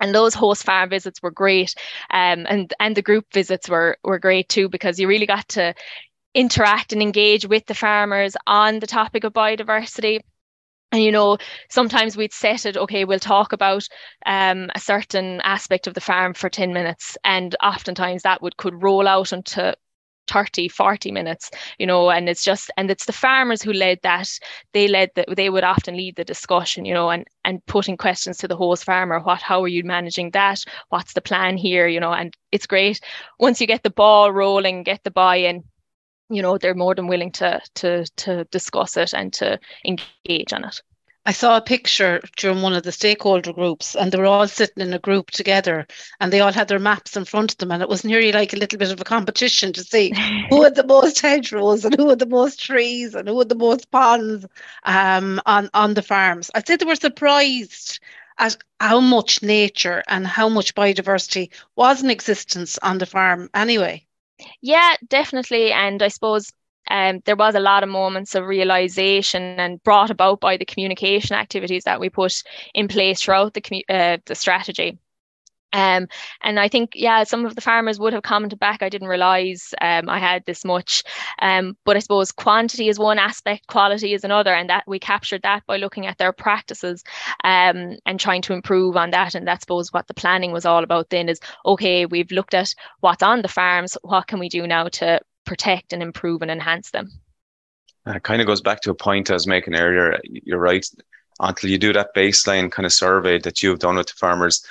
And 0.00 0.14
those 0.14 0.34
host 0.34 0.64
farm 0.64 0.90
visits 0.90 1.20
were 1.20 1.32
great 1.32 1.74
um, 2.10 2.46
and 2.48 2.72
and 2.78 2.96
the 2.96 3.02
group 3.02 3.26
visits 3.32 3.68
were 3.68 3.98
were 4.04 4.18
great 4.20 4.48
too 4.48 4.68
because 4.68 5.00
you 5.00 5.08
really 5.08 5.26
got 5.26 5.48
to 5.50 5.74
interact 6.34 6.92
and 6.92 7.02
engage 7.02 7.46
with 7.46 7.66
the 7.66 7.74
farmers 7.74 8.36
on 8.46 8.78
the 8.78 8.86
topic 8.86 9.24
of 9.24 9.32
biodiversity 9.32 10.20
and 10.92 11.02
you 11.02 11.12
know 11.12 11.36
sometimes 11.68 12.16
we'd 12.16 12.32
set 12.32 12.66
it 12.66 12.76
okay 12.76 13.04
we'll 13.04 13.18
talk 13.18 13.52
about 13.52 13.86
um, 14.26 14.70
a 14.74 14.80
certain 14.80 15.40
aspect 15.42 15.86
of 15.86 15.94
the 15.94 16.00
farm 16.00 16.34
for 16.34 16.48
10 16.48 16.72
minutes 16.72 17.16
and 17.24 17.56
oftentimes 17.62 18.22
that 18.22 18.42
would 18.42 18.56
could 18.56 18.82
roll 18.82 19.06
out 19.06 19.32
into 19.32 19.74
30 20.28 20.68
40 20.68 21.10
minutes 21.10 21.50
you 21.78 21.86
know 21.86 22.10
and 22.10 22.28
it's 22.28 22.44
just 22.44 22.70
and 22.76 22.90
it's 22.90 23.06
the 23.06 23.12
farmers 23.12 23.62
who 23.62 23.72
led 23.72 23.98
that. 24.02 24.28
They 24.74 24.86
led 24.86 25.10
that 25.14 25.34
they 25.34 25.48
would 25.48 25.64
often 25.64 25.96
lead 25.96 26.16
the 26.16 26.24
discussion 26.24 26.84
you 26.84 26.94
know 26.94 27.10
and 27.10 27.26
and 27.44 27.64
putting 27.66 27.96
questions 27.96 28.36
to 28.38 28.48
the 28.48 28.56
host 28.56 28.84
farmer 28.84 29.20
what 29.20 29.40
how 29.40 29.62
are 29.62 29.68
you 29.68 29.84
managing 29.84 30.32
that? 30.32 30.62
What's 30.90 31.14
the 31.14 31.22
plan 31.22 31.56
here? 31.56 31.88
You 31.88 32.00
know 32.00 32.12
and 32.12 32.36
it's 32.52 32.66
great. 32.66 33.00
Once 33.38 33.60
you 33.60 33.66
get 33.66 33.82
the 33.82 33.90
ball 33.90 34.30
rolling 34.30 34.82
get 34.82 35.02
the 35.02 35.10
buy-in 35.10 35.64
you 36.30 36.42
know 36.42 36.58
they're 36.58 36.74
more 36.74 36.94
than 36.94 37.06
willing 37.06 37.32
to 37.32 37.60
to 37.74 38.04
to 38.16 38.44
discuss 38.44 38.96
it 38.96 39.12
and 39.14 39.32
to 39.32 39.58
engage 39.84 40.52
on 40.52 40.64
it 40.64 40.82
I 41.28 41.32
saw 41.32 41.58
a 41.58 41.60
picture 41.60 42.22
during 42.38 42.62
one 42.62 42.72
of 42.72 42.84
the 42.84 42.90
stakeholder 42.90 43.52
groups, 43.52 43.94
and 43.94 44.10
they 44.10 44.16
were 44.16 44.24
all 44.24 44.48
sitting 44.48 44.82
in 44.82 44.94
a 44.94 44.98
group 44.98 45.30
together, 45.30 45.86
and 46.20 46.32
they 46.32 46.40
all 46.40 46.54
had 46.54 46.68
their 46.68 46.78
maps 46.78 47.18
in 47.18 47.26
front 47.26 47.52
of 47.52 47.58
them, 47.58 47.70
and 47.70 47.82
it 47.82 47.88
was 47.90 48.02
nearly 48.02 48.32
like 48.32 48.54
a 48.54 48.56
little 48.56 48.78
bit 48.78 48.90
of 48.90 48.98
a 48.98 49.04
competition 49.04 49.74
to 49.74 49.84
see 49.84 50.14
who 50.48 50.62
had 50.62 50.74
the 50.74 50.86
most 50.86 51.20
hedgerows 51.20 51.84
and 51.84 51.94
who 51.96 52.08
had 52.08 52.18
the 52.18 52.24
most 52.24 52.58
trees 52.58 53.14
and 53.14 53.28
who 53.28 53.38
had 53.38 53.50
the 53.50 53.54
most 53.54 53.90
ponds 53.90 54.46
um, 54.84 55.38
on 55.44 55.68
on 55.74 55.92
the 55.92 56.00
farms. 56.00 56.50
I'd 56.54 56.66
say 56.66 56.76
they 56.76 56.86
were 56.86 56.94
surprised 56.94 58.00
at 58.38 58.56
how 58.80 58.98
much 59.00 59.42
nature 59.42 60.02
and 60.08 60.26
how 60.26 60.48
much 60.48 60.74
biodiversity 60.74 61.50
was 61.76 62.02
in 62.02 62.08
existence 62.08 62.78
on 62.78 62.96
the 62.96 63.04
farm. 63.04 63.50
Anyway. 63.52 64.07
Yeah, 64.62 64.94
definitely, 65.08 65.72
and 65.72 66.02
I 66.02 66.08
suppose 66.08 66.50
um, 66.90 67.20
there 67.24 67.36
was 67.36 67.54
a 67.54 67.60
lot 67.60 67.82
of 67.82 67.88
moments 67.88 68.34
of 68.34 68.44
realization 68.46 69.42
and 69.60 69.82
brought 69.82 70.10
about 70.10 70.40
by 70.40 70.56
the 70.56 70.64
communication 70.64 71.36
activities 71.36 71.84
that 71.84 72.00
we 72.00 72.08
put 72.08 72.42
in 72.74 72.88
place 72.88 73.20
throughout 73.22 73.54
the 73.54 73.84
uh, 73.88 74.18
the 74.26 74.34
strategy. 74.34 74.98
Um, 75.72 76.08
and 76.42 76.58
I 76.58 76.68
think, 76.68 76.92
yeah, 76.94 77.24
some 77.24 77.46
of 77.46 77.54
the 77.54 77.60
farmers 77.60 78.00
would 78.00 78.12
have 78.12 78.22
commented 78.22 78.58
back, 78.58 78.82
I 78.82 78.88
didn't 78.88 79.08
realize 79.08 79.72
um, 79.80 80.08
I 80.08 80.18
had 80.18 80.44
this 80.46 80.64
much. 80.64 81.04
Um, 81.40 81.76
but 81.84 81.96
I 81.96 82.00
suppose 82.00 82.32
quantity 82.32 82.88
is 82.88 82.98
one 82.98 83.18
aspect, 83.18 83.66
quality 83.68 84.14
is 84.14 84.24
another, 84.24 84.54
and 84.54 84.68
that 84.70 84.84
we 84.86 84.98
captured 84.98 85.42
that 85.42 85.64
by 85.66 85.76
looking 85.76 86.06
at 86.06 86.18
their 86.18 86.32
practices 86.32 87.04
um, 87.44 87.96
and 88.06 88.18
trying 88.18 88.42
to 88.42 88.54
improve 88.54 88.96
on 88.96 89.10
that. 89.10 89.34
And 89.34 89.46
that's 89.46 89.66
suppose 89.68 89.92
what 89.92 90.06
the 90.06 90.14
planning 90.14 90.52
was 90.52 90.64
all 90.64 90.82
about 90.82 91.10
then 91.10 91.28
is 91.28 91.40
okay, 91.66 92.06
we've 92.06 92.30
looked 92.30 92.54
at 92.54 92.74
what's 93.00 93.22
on 93.22 93.42
the 93.42 93.48
farms, 93.48 93.98
what 94.02 94.26
can 94.26 94.38
we 94.38 94.48
do 94.48 94.66
now 94.66 94.88
to 94.88 95.20
protect 95.44 95.92
and 95.92 96.02
improve 96.02 96.40
and 96.42 96.50
enhance 96.50 96.90
them. 96.90 97.10
It 98.06 98.22
kind 98.22 98.40
of 98.40 98.46
goes 98.46 98.62
back 98.62 98.80
to 98.82 98.90
a 98.90 98.94
point 98.94 99.30
I 99.30 99.34
was 99.34 99.46
making 99.46 99.74
earlier. 99.74 100.18
You're 100.24 100.58
right. 100.58 100.86
Until 101.40 101.70
you 101.70 101.78
do 101.78 101.92
that 101.92 102.14
baseline 102.16 102.72
kind 102.72 102.86
of 102.86 102.92
survey 102.92 103.38
that 103.40 103.62
you've 103.62 103.78
done 103.78 103.96
with 103.96 104.06
the 104.06 104.14
farmers, 104.14 104.64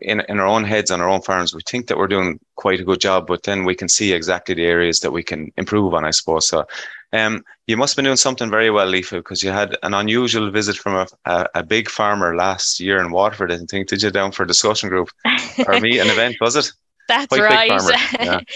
in, 0.00 0.20
in 0.28 0.40
our 0.40 0.46
own 0.46 0.64
heads 0.64 0.90
on 0.90 1.00
our 1.00 1.08
own 1.08 1.22
farms, 1.22 1.54
we 1.54 1.60
think 1.66 1.86
that 1.86 1.98
we're 1.98 2.06
doing 2.06 2.38
quite 2.56 2.80
a 2.80 2.84
good 2.84 3.00
job, 3.00 3.26
but 3.26 3.42
then 3.42 3.64
we 3.64 3.74
can 3.74 3.88
see 3.88 4.12
exactly 4.12 4.54
the 4.54 4.66
areas 4.66 5.00
that 5.00 5.10
we 5.10 5.22
can 5.22 5.52
improve 5.56 5.94
on, 5.94 6.04
I 6.04 6.10
suppose. 6.10 6.48
So 6.48 6.64
um, 7.12 7.44
you 7.66 7.76
must 7.76 7.92
have 7.92 7.96
been 7.96 8.06
doing 8.06 8.16
something 8.16 8.50
very 8.50 8.70
well, 8.70 8.94
Aoife, 8.94 9.10
because 9.10 9.42
you 9.42 9.50
had 9.50 9.76
an 9.82 9.94
unusual 9.94 10.50
visit 10.50 10.76
from 10.76 10.94
a, 10.94 11.06
a, 11.26 11.46
a, 11.56 11.62
big 11.62 11.88
farmer 11.88 12.34
last 12.34 12.80
year 12.80 12.98
in 12.98 13.10
Waterford, 13.10 13.52
I 13.52 13.58
think. 13.58 13.88
Did 13.88 14.02
you 14.02 14.10
down 14.10 14.32
for 14.32 14.44
a 14.44 14.46
discussion 14.46 14.88
group 14.88 15.10
or 15.66 15.80
meet 15.80 16.00
an 16.00 16.08
event, 16.08 16.36
was 16.40 16.56
it? 16.56 16.72
That's 17.08 17.26
Quite 17.26 17.42
right. 17.42 17.70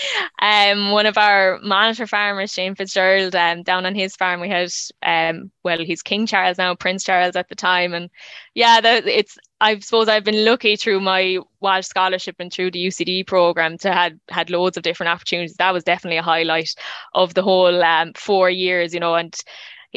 Yeah. 0.43 0.73
um, 0.73 0.93
one 0.93 1.07
of 1.07 1.19
our 1.19 1.59
monitor 1.63 2.07
farmers, 2.07 2.53
Shane 2.53 2.75
Fitzgerald, 2.75 3.35
um, 3.35 3.63
down 3.63 3.85
on 3.85 3.95
his 3.95 4.17
farm, 4.17 4.41
we 4.41 4.49
had, 4.49 4.71
um, 5.03 5.51
well, 5.65 5.79
he's 5.79 6.03
King 6.03 6.27
Charles 6.27 6.57
now, 6.57 6.75
Prince 6.75 7.05
Charles 7.05 7.37
at 7.37 7.49
the 7.49 7.55
time, 7.55 7.93
and 7.93 8.09
yeah, 8.55 8.81
the, 8.81 9.19
it's. 9.19 9.37
I 9.61 9.79
suppose 9.79 10.09
I've 10.09 10.25
been 10.25 10.45
lucky 10.45 10.77
through 10.77 11.01
my 11.01 11.39
Walsh 11.61 11.87
scholarship 11.87 12.37
and 12.39 12.53
through 12.53 12.73
the 12.73 12.87
UCD 12.87 13.27
program 13.27 13.79
to 13.79 13.93
had 13.93 14.21
had 14.29 14.51
loads 14.51 14.77
of 14.77 14.83
different 14.83 15.11
opportunities. 15.11 15.57
That 15.57 15.73
was 15.73 15.85
definitely 15.85 16.19
a 16.19 16.23
highlight 16.23 16.75
of 17.15 17.33
the 17.33 17.43
whole 17.43 17.83
um, 17.83 18.13
four 18.15 18.51
years, 18.51 18.93
you 18.93 19.01
know, 19.01 19.15
and 19.15 19.35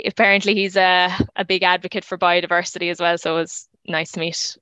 apparently 0.05 0.53
he's 0.53 0.77
a, 0.77 1.09
a 1.35 1.43
big 1.43 1.63
advocate 1.63 2.05
for 2.05 2.17
biodiversity 2.17 2.89
as 2.89 3.01
well. 3.01 3.17
So 3.17 3.35
it 3.35 3.41
was 3.41 3.67
nice 3.85 4.11
to 4.13 4.21
meet 4.21 4.57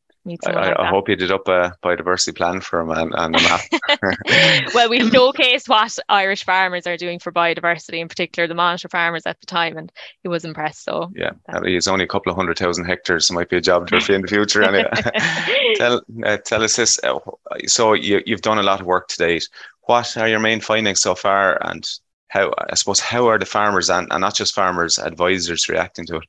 I, 0.45 0.51
like 0.51 0.79
I, 0.79 0.89
hope 0.89 1.09
you 1.09 1.15
did 1.15 1.31
up 1.31 1.47
a 1.47 1.75
biodiversity 1.83 2.35
plan 2.35 2.61
for 2.61 2.81
him 2.81 2.89
and, 2.91 3.13
and 3.15 3.31
map. 3.33 3.61
well, 4.73 4.89
we 4.89 4.99
showcased 4.99 5.69
what 5.69 5.97
Irish 6.09 6.43
farmers 6.43 6.85
are 6.85 6.97
doing 6.97 7.19
for 7.19 7.31
biodiversity, 7.31 7.99
in 7.99 8.07
particular 8.07 8.47
the 8.47 8.55
monitor 8.55 8.89
farmers 8.89 9.23
at 9.25 9.39
the 9.39 9.45
time, 9.45 9.77
and 9.77 9.91
he 10.23 10.27
was 10.27 10.43
impressed. 10.43 10.83
So 10.83 11.11
yeah, 11.15 11.31
he's 11.63 11.87
only 11.87 12.03
a 12.03 12.07
couple 12.07 12.31
of 12.31 12.35
hundred 12.35 12.57
thousand 12.57 12.85
hectares. 12.85 13.27
So 13.27 13.33
might 13.33 13.49
be 13.49 13.57
a 13.57 13.61
job 13.61 13.89
for 13.89 13.97
you 13.97 14.15
in 14.15 14.21
the 14.21 14.27
future. 14.27 14.63
Anyway, 14.63 14.89
tell 15.75 16.01
uh, 16.25 16.37
tell 16.37 16.63
us 16.63 16.75
this. 16.75 16.99
Uh, 17.03 17.19
so 17.65 17.93
you 17.93 18.21
you've 18.25 18.41
done 18.41 18.59
a 18.59 18.63
lot 18.63 18.81
of 18.81 18.85
work 18.85 19.07
to 19.09 19.17
date. 19.17 19.47
What 19.81 20.17
are 20.17 20.27
your 20.27 20.39
main 20.39 20.59
findings 20.59 21.01
so 21.01 21.15
far, 21.15 21.57
and 21.65 21.87
how 22.27 22.53
I 22.69 22.75
suppose 22.75 22.99
how 22.99 23.27
are 23.27 23.39
the 23.39 23.45
farmers 23.45 23.89
and, 23.89 24.07
and 24.11 24.21
not 24.21 24.35
just 24.35 24.53
farmers 24.53 24.99
advisors 24.99 25.69
reacting 25.69 26.05
to 26.07 26.17
it? 26.17 26.27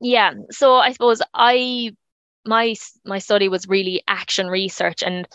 Yeah, 0.00 0.34
so 0.50 0.74
I 0.76 0.92
suppose 0.92 1.20
I 1.34 1.96
my 2.48 2.74
my 3.04 3.18
study 3.18 3.48
was 3.48 3.68
really 3.68 4.02
action 4.08 4.48
research 4.48 5.02
and 5.02 5.28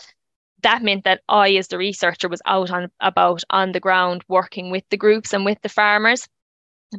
that 0.64 0.82
meant 0.82 1.04
that 1.04 1.20
I 1.28 1.54
as 1.56 1.68
the 1.68 1.78
researcher 1.78 2.28
was 2.28 2.42
out 2.46 2.70
on 2.70 2.90
about 3.00 3.42
on 3.50 3.72
the 3.72 3.80
ground 3.80 4.24
working 4.28 4.70
with 4.70 4.84
the 4.90 4.96
groups 4.96 5.32
and 5.32 5.44
with 5.44 5.60
the 5.62 5.68
farmers. 5.68 6.26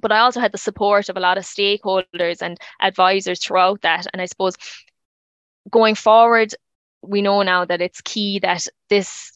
But 0.02 0.12
I 0.12 0.20
also 0.20 0.40
had 0.40 0.52
the 0.52 0.58
support 0.60 1.10
of 1.10 1.18
a 1.18 1.20
lot 1.20 1.38
of 1.38 1.46
stakeholders 1.46 2.42
and 2.42 2.58
advisors 2.80 3.44
throughout 3.44 3.82
that. 3.82 4.06
And 4.14 4.22
I 4.22 4.26
suppose 4.26 4.56
going 5.72 5.96
forward 5.96 6.54
we 7.02 7.22
know 7.22 7.42
now 7.42 7.66
that 7.66 7.82
it's 7.82 8.02
key 8.02 8.40
that 8.40 8.68
this 8.90 9.35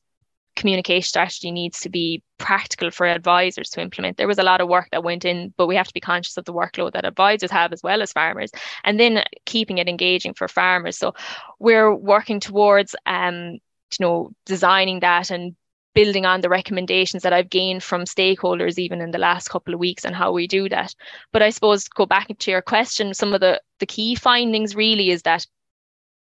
communication 0.60 1.08
strategy 1.08 1.52
needs 1.52 1.80
to 1.80 1.90
be 1.90 2.22
practical 2.38 2.92
for 2.92 3.08
advisors 3.08 3.70
to 3.72 3.82
implement. 3.82 4.18
There 4.18 4.28
was 4.28 4.40
a 4.40 4.44
lot 4.44 4.62
of 4.62 4.68
work 4.68 4.90
that 4.92 5.04
went 5.04 5.24
in, 5.24 5.54
but 5.58 5.68
we 5.68 5.76
have 5.78 5.88
to 5.88 5.94
be 5.94 6.02
conscious 6.02 6.38
of 6.38 6.46
the 6.46 6.54
workload 6.54 6.94
that 6.94 7.06
advisors 7.06 7.50
have 7.50 7.72
as 7.74 7.82
well 7.82 8.02
as 8.02 8.12
farmers, 8.12 8.52
and 8.84 9.00
then 9.00 9.24
keeping 9.46 9.78
it 9.78 9.88
engaging 9.88 10.34
for 10.34 10.48
farmers. 10.48 10.98
So 10.98 11.14
we're 11.60 11.96
working 11.96 12.42
towards, 12.42 12.94
um, 13.06 13.54
you 13.54 14.02
know, 14.02 14.32
designing 14.46 15.00
that 15.00 15.32
and 15.32 15.56
building 15.96 16.26
on 16.26 16.42
the 16.42 16.50
recommendations 16.50 17.24
that 17.24 17.34
I've 17.34 17.50
gained 17.50 17.82
from 17.82 18.04
stakeholders 18.04 18.78
even 18.78 19.02
in 19.02 19.12
the 19.12 19.18
last 19.18 19.48
couple 19.50 19.74
of 19.74 19.80
weeks 19.80 20.06
and 20.06 20.16
how 20.16 20.32
we 20.32 20.46
do 20.46 20.70
that. 20.70 20.94
But 21.32 21.42
I 21.42 21.50
suppose 21.50 21.88
go 21.88 22.06
back 22.06 22.28
to 22.38 22.52
your 22.52 22.62
question, 22.62 23.14
some 23.14 23.34
of 23.34 23.40
the 23.40 23.62
the 23.80 23.86
key 23.86 24.16
findings 24.16 24.76
really 24.76 25.10
is 25.10 25.22
that 25.24 25.48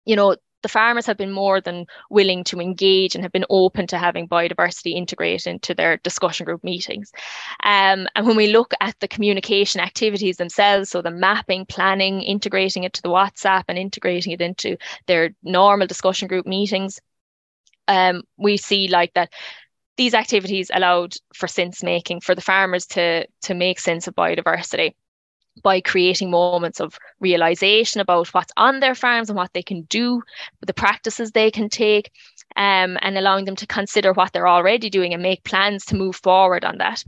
you 0.05 0.15
know 0.15 0.37
the 0.63 0.69
farmers 0.69 1.07
have 1.07 1.17
been 1.17 1.33
more 1.33 1.61
than 1.61 1.87
willing 2.11 2.45
to 2.45 2.61
engage 2.61 3.15
and 3.15 3.23
have 3.23 3.33
been 3.33 3.45
open 3.51 3.87
to 3.89 3.99
having 3.99 4.29
biodiversity 4.29 4.95
integrated 4.95 5.47
into 5.47 5.75
their 5.75 5.99
discussion 5.99 6.45
group 6.45 6.65
meetings. 6.65 7.13
Um, 7.63 8.09
and 8.15 8.27
when 8.27 8.37
we 8.37 8.53
look 8.53 8.73
at 8.81 8.99
the 9.01 9.09
communication 9.09 9.81
activities 9.81 10.37
themselves, 10.37 10.91
so 10.91 11.03
the 11.03 11.11
mapping, 11.11 11.67
planning, 11.67 12.23
integrating 12.23 12.85
it 12.85 12.95
to 12.95 13.03
the 13.03 13.11
WhatsApp 13.11 13.65
and 13.69 13.79
integrating 13.79 14.33
it 14.33 14.41
into 14.41 14.77
their 15.07 15.31
normal 15.43 15.87
discussion 15.87 16.29
group 16.29 16.47
meetings, 16.47 17.01
um, 17.89 18.23
we 18.37 18.57
see 18.57 18.89
like 18.89 19.15
that 19.15 19.33
these 19.97 20.15
activities 20.15 20.71
allowed 20.75 21.15
for 21.35 21.47
sense 21.47 21.83
making 21.83 22.21
for 22.21 22.35
the 22.35 22.41
farmers 22.41 22.87
to 22.87 23.27
to 23.43 23.55
make 23.55 23.81
sense 23.81 24.07
of 24.07 24.15
biodiversity 24.15 24.95
by 25.63 25.81
creating 25.81 26.31
moments 26.31 26.81
of 26.81 26.99
realization 27.21 28.01
about 28.01 28.29
what's 28.29 28.53
on 28.57 28.81
their 28.81 28.95
farms 28.95 29.31
and 29.31 29.37
what 29.37 29.53
they 29.53 29.63
can 29.63 29.83
do, 29.83 30.23
the 30.67 30.75
practices 30.75 31.33
they 31.33 31.51
can 31.51 31.69
take, 31.69 32.11
um, 32.57 32.99
and 33.01 33.17
allowing 33.17 33.45
them 33.45 33.57
to 33.57 33.67
consider 33.67 34.13
what 34.13 34.33
they're 34.33 34.49
already 34.49 34.91
doing 34.91 35.15
and 35.15 35.23
make 35.23 35.45
plans 35.45 35.85
to 35.87 35.97
move 35.97 36.17
forward 36.17 36.65
on 36.65 36.79
that. 36.79 37.05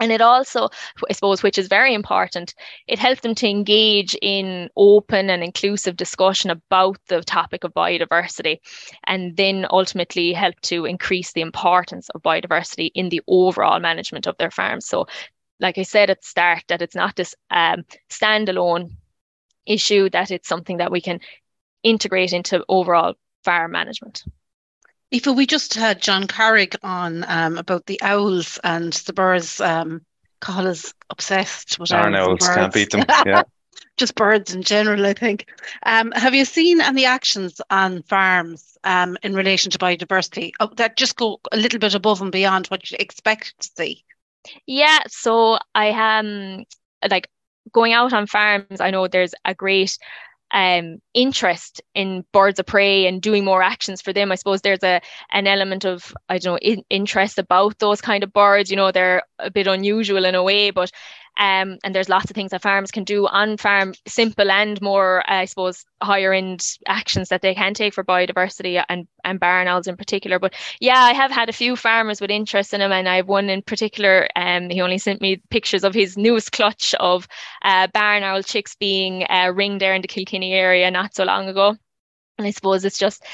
And 0.00 0.10
it 0.10 0.20
also, 0.20 0.68
I 1.08 1.12
suppose, 1.12 1.42
which 1.42 1.56
is 1.56 1.68
very 1.68 1.94
important, 1.94 2.54
it 2.88 2.98
helped 2.98 3.22
them 3.22 3.36
to 3.36 3.48
engage 3.48 4.16
in 4.20 4.68
open 4.76 5.30
and 5.30 5.42
inclusive 5.42 5.96
discussion 5.96 6.50
about 6.50 6.98
the 7.06 7.22
topic 7.22 7.62
of 7.62 7.72
biodiversity, 7.74 8.58
and 9.04 9.36
then 9.36 9.66
ultimately 9.70 10.32
help 10.32 10.60
to 10.62 10.84
increase 10.84 11.32
the 11.32 11.42
importance 11.42 12.08
of 12.10 12.22
biodiversity 12.22 12.90
in 12.94 13.08
the 13.08 13.22
overall 13.28 13.78
management 13.78 14.26
of 14.26 14.36
their 14.36 14.50
farms. 14.50 14.84
So 14.84 15.06
like 15.60 15.78
I 15.78 15.82
said 15.82 16.10
at 16.10 16.20
the 16.20 16.26
start, 16.26 16.64
that 16.68 16.82
it's 16.82 16.94
not 16.94 17.16
this 17.16 17.34
um, 17.50 17.84
standalone 18.10 18.90
issue, 19.66 20.10
that 20.10 20.30
it's 20.30 20.48
something 20.48 20.78
that 20.78 20.92
we 20.92 21.00
can 21.00 21.20
integrate 21.82 22.32
into 22.32 22.64
overall 22.68 23.14
farm 23.44 23.72
management. 23.72 24.24
Aoife, 25.14 25.36
we 25.36 25.46
just 25.46 25.74
had 25.74 26.02
John 26.02 26.26
Carrick 26.26 26.76
on 26.82 27.24
um, 27.28 27.58
about 27.58 27.86
the 27.86 28.00
owls 28.02 28.58
and 28.64 28.92
the 28.92 29.12
birds. 29.12 29.60
Um, 29.60 30.02
Cathal 30.40 30.66
is 30.66 30.92
obsessed 31.10 31.78
with 31.78 31.92
owls. 31.92 32.14
owls 32.14 32.48
can't 32.48 32.72
beat 32.72 32.90
them. 32.90 33.04
Yeah. 33.26 33.42
just 33.96 34.14
birds 34.14 34.54
in 34.54 34.62
general, 34.62 35.06
I 35.06 35.12
think. 35.14 35.46
Um, 35.84 36.10
have 36.12 36.34
you 36.34 36.44
seen 36.44 36.80
any 36.80 37.04
actions 37.04 37.60
on 37.70 38.02
farms 38.02 38.76
um, 38.82 39.16
in 39.22 39.34
relation 39.34 39.70
to 39.70 39.78
biodiversity 39.78 40.52
oh, 40.60 40.70
that 40.76 40.96
just 40.96 41.16
go 41.16 41.40
a 41.52 41.56
little 41.56 41.78
bit 41.78 41.94
above 41.94 42.20
and 42.20 42.32
beyond 42.32 42.66
what 42.66 42.90
you 42.90 42.96
expect 42.98 43.54
to 43.60 43.70
see? 43.76 44.03
Yeah, 44.66 45.00
so 45.08 45.58
I 45.74 45.86
am 45.86 46.58
um, 46.60 46.64
like 47.10 47.28
going 47.72 47.92
out 47.92 48.12
on 48.12 48.26
farms. 48.26 48.80
I 48.80 48.90
know 48.90 49.08
there's 49.08 49.34
a 49.44 49.54
great 49.54 49.98
um, 50.50 50.98
interest 51.14 51.82
in 51.94 52.24
birds 52.32 52.60
of 52.60 52.66
prey 52.66 53.06
and 53.06 53.20
doing 53.20 53.44
more 53.44 53.62
actions 53.62 54.00
for 54.00 54.12
them. 54.12 54.30
I 54.30 54.36
suppose 54.36 54.60
there's 54.60 54.82
a 54.84 55.00
an 55.32 55.46
element 55.46 55.84
of 55.84 56.14
I 56.28 56.38
don't 56.38 56.54
know 56.54 56.58
in, 56.58 56.84
interest 56.90 57.38
about 57.38 57.78
those 57.78 58.00
kind 58.00 58.22
of 58.22 58.32
birds. 58.32 58.70
You 58.70 58.76
know, 58.76 58.92
they're 58.92 59.22
a 59.38 59.50
bit 59.50 59.66
unusual 59.66 60.24
in 60.24 60.34
a 60.34 60.42
way, 60.42 60.70
but 60.70 60.90
um, 61.36 61.78
and 61.82 61.94
there's 61.94 62.08
lots 62.08 62.30
of 62.30 62.34
things 62.34 62.52
that 62.52 62.62
farms 62.62 62.90
can 62.90 63.02
do 63.02 63.26
on 63.26 63.56
farm, 63.56 63.94
simple 64.06 64.50
and 64.50 64.80
more, 64.80 65.22
I 65.26 65.46
suppose, 65.46 65.84
higher 66.00 66.32
end 66.32 66.64
actions 66.86 67.28
that 67.28 67.42
they 67.42 67.54
can 67.54 67.74
take 67.74 67.92
for 67.92 68.04
biodiversity 68.04 68.82
and, 68.88 69.08
and 69.24 69.40
barn 69.40 69.66
owls 69.66 69.88
in 69.88 69.96
particular. 69.96 70.38
But 70.38 70.54
yeah, 70.80 71.00
I 71.00 71.12
have 71.12 71.32
had 71.32 71.48
a 71.48 71.52
few 71.52 71.74
farmers 71.74 72.20
with 72.20 72.30
interest 72.30 72.72
in 72.72 72.80
them, 72.80 72.92
and 72.92 73.08
I 73.08 73.16
have 73.16 73.28
one 73.28 73.50
in 73.50 73.62
particular. 73.62 74.28
Um, 74.36 74.70
he 74.70 74.80
only 74.80 74.98
sent 74.98 75.20
me 75.20 75.42
pictures 75.50 75.82
of 75.82 75.94
his 75.94 76.16
newest 76.16 76.52
clutch 76.52 76.94
of 77.00 77.26
uh, 77.62 77.88
barn 77.88 78.22
owl 78.22 78.42
chicks 78.42 78.76
being 78.76 79.24
uh, 79.28 79.50
ringed 79.52 79.80
there 79.80 79.94
in 79.94 80.02
the 80.02 80.08
Kilkenny 80.08 80.52
area 80.52 80.90
not 80.90 81.14
so 81.14 81.24
long 81.24 81.48
ago. 81.48 81.76
And 82.38 82.46
I 82.46 82.50
suppose 82.50 82.84
it's 82.84 82.98
just, 82.98 83.24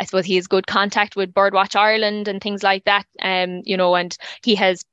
I 0.00 0.04
suppose 0.04 0.24
he 0.24 0.34
has 0.34 0.48
good 0.48 0.66
contact 0.66 1.14
with 1.14 1.32
Birdwatch 1.32 1.76
Ireland 1.76 2.26
and 2.26 2.40
things 2.40 2.62
like 2.62 2.84
that. 2.84 3.06
Um, 3.22 3.62
you 3.64 3.76
know, 3.76 3.94
and 3.94 4.16
he 4.42 4.56
has 4.56 4.84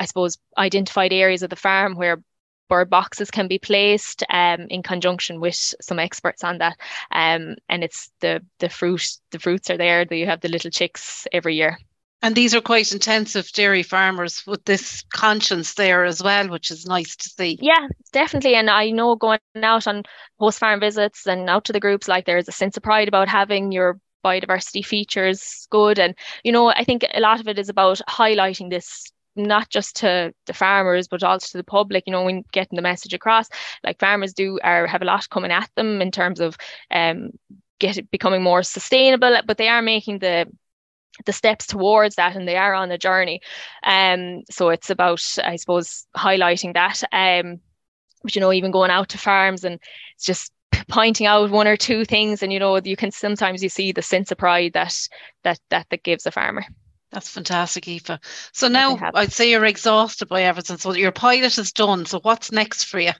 I 0.00 0.06
suppose, 0.06 0.38
identified 0.58 1.12
areas 1.12 1.42
of 1.42 1.50
the 1.50 1.56
farm 1.56 1.94
where 1.94 2.22
bird 2.68 2.88
boxes 2.88 3.30
can 3.30 3.48
be 3.48 3.58
placed 3.58 4.24
um, 4.30 4.66
in 4.70 4.82
conjunction 4.82 5.40
with 5.40 5.74
some 5.80 5.98
experts 5.98 6.42
on 6.42 6.58
that. 6.58 6.76
Um, 7.12 7.56
and 7.68 7.84
it's 7.84 8.10
the 8.20 8.40
the 8.58 8.68
fruit, 8.68 9.06
the 9.30 9.38
fruits 9.38 9.70
are 9.70 9.76
there. 9.76 10.04
That 10.04 10.16
you 10.16 10.26
have 10.26 10.40
the 10.40 10.48
little 10.48 10.70
chicks 10.70 11.26
every 11.32 11.56
year. 11.56 11.78
And 12.22 12.34
these 12.34 12.54
are 12.54 12.60
quite 12.60 12.92
intensive 12.92 13.50
dairy 13.52 13.82
farmers 13.82 14.46
with 14.46 14.64
this 14.66 15.02
conscience 15.10 15.74
there 15.74 16.04
as 16.04 16.22
well, 16.22 16.48
which 16.48 16.70
is 16.70 16.84
nice 16.84 17.16
to 17.16 17.28
see. 17.30 17.58
Yeah, 17.62 17.88
definitely. 18.12 18.54
And 18.56 18.68
I 18.68 18.90
know 18.90 19.16
going 19.16 19.38
out 19.62 19.86
on 19.86 20.02
host 20.38 20.58
farm 20.58 20.80
visits 20.80 21.26
and 21.26 21.48
out 21.48 21.64
to 21.64 21.72
the 21.72 21.80
groups, 21.80 22.08
like 22.08 22.26
there 22.26 22.36
is 22.36 22.48
a 22.48 22.52
sense 22.52 22.76
of 22.76 22.82
pride 22.82 23.08
about 23.08 23.28
having 23.28 23.72
your 23.72 23.98
biodiversity 24.22 24.84
features 24.84 25.66
good. 25.70 25.98
And, 25.98 26.14
you 26.44 26.52
know, 26.52 26.68
I 26.68 26.84
think 26.84 27.06
a 27.14 27.20
lot 27.20 27.40
of 27.40 27.48
it 27.48 27.58
is 27.58 27.70
about 27.70 28.02
highlighting 28.06 28.68
this 28.68 29.10
not 29.36 29.68
just 29.68 29.96
to 29.96 30.32
the 30.46 30.52
farmers 30.52 31.08
but 31.08 31.22
also 31.22 31.52
to 31.52 31.58
the 31.58 31.64
public 31.64 32.04
you 32.06 32.12
know 32.12 32.24
when 32.24 32.44
getting 32.52 32.76
the 32.76 32.82
message 32.82 33.14
across 33.14 33.48
like 33.84 33.98
farmers 33.98 34.34
do 34.34 34.58
are 34.62 34.86
have 34.86 35.02
a 35.02 35.04
lot 35.04 35.28
coming 35.30 35.52
at 35.52 35.70
them 35.76 36.02
in 36.02 36.10
terms 36.10 36.40
of 36.40 36.56
um 36.90 37.30
get 37.78 38.10
becoming 38.10 38.42
more 38.42 38.62
sustainable 38.62 39.40
but 39.46 39.56
they 39.56 39.68
are 39.68 39.82
making 39.82 40.18
the 40.18 40.46
the 41.26 41.32
steps 41.32 41.66
towards 41.66 42.16
that 42.16 42.36
and 42.36 42.46
they 42.46 42.56
are 42.56 42.74
on 42.74 42.90
a 42.90 42.98
journey. 42.98 43.40
Um 43.82 44.42
so 44.50 44.70
it's 44.70 44.90
about 44.90 45.22
i 45.44 45.56
suppose 45.56 46.06
highlighting 46.16 46.74
that 46.74 47.02
um 47.12 47.60
but 48.22 48.34
you 48.34 48.40
know 48.40 48.52
even 48.52 48.70
going 48.70 48.90
out 48.90 49.08
to 49.10 49.18
farms 49.18 49.64
and 49.64 49.80
it's 50.14 50.24
just 50.24 50.52
pointing 50.88 51.26
out 51.26 51.50
one 51.50 51.66
or 51.66 51.76
two 51.76 52.04
things 52.04 52.42
and 52.42 52.52
you 52.52 52.58
know 52.58 52.80
you 52.82 52.96
can 52.96 53.10
sometimes 53.10 53.62
you 53.62 53.68
see 53.68 53.92
the 53.92 54.02
sense 54.02 54.30
of 54.30 54.38
pride 54.38 54.72
that 54.72 54.94
that 55.42 55.58
that 55.70 55.86
that 55.90 56.02
gives 56.02 56.26
a 56.26 56.30
farmer 56.30 56.64
that's 57.10 57.28
fantastic, 57.28 57.88
Aoife. 57.88 58.18
So 58.52 58.68
now 58.68 58.98
I'd 59.14 59.32
say 59.32 59.50
you're 59.50 59.64
exhausted 59.64 60.28
by 60.28 60.42
everything. 60.42 60.78
So 60.78 60.92
your 60.94 61.12
pilot 61.12 61.58
is 61.58 61.72
done. 61.72 62.06
So 62.06 62.20
what's 62.20 62.52
next 62.52 62.84
for 62.84 63.00
you? 63.00 63.12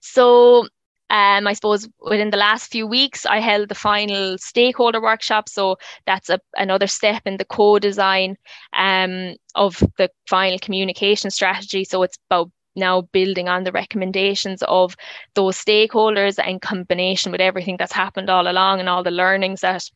So 0.00 0.66
um, 1.10 1.46
I 1.46 1.52
suppose 1.54 1.88
within 2.00 2.30
the 2.30 2.36
last 2.36 2.70
few 2.70 2.86
weeks, 2.86 3.24
I 3.26 3.40
held 3.40 3.68
the 3.68 3.74
final 3.74 4.38
stakeholder 4.38 5.00
workshop. 5.00 5.48
So 5.48 5.76
that's 6.06 6.28
a, 6.28 6.40
another 6.56 6.86
step 6.86 7.22
in 7.26 7.36
the 7.36 7.44
co-design 7.44 8.36
um, 8.72 9.36
of 9.54 9.82
the 9.96 10.10
final 10.26 10.58
communication 10.58 11.30
strategy. 11.30 11.84
So 11.84 12.02
it's 12.02 12.18
about 12.30 12.50
now 12.76 13.02
building 13.12 13.48
on 13.48 13.64
the 13.64 13.72
recommendations 13.72 14.62
of 14.62 14.96
those 15.34 15.62
stakeholders 15.62 16.44
in 16.46 16.60
combination 16.60 17.32
with 17.32 17.40
everything 17.40 17.76
that's 17.78 17.92
happened 17.92 18.30
all 18.30 18.48
along 18.48 18.80
and 18.80 18.88
all 18.88 19.02
the 19.02 19.10
learnings 19.10 19.62
that 19.62 19.90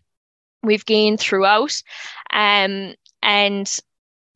we've 0.62 0.86
gained 0.86 1.20
throughout. 1.20 1.82
Um, 2.32 2.94
and 3.22 3.78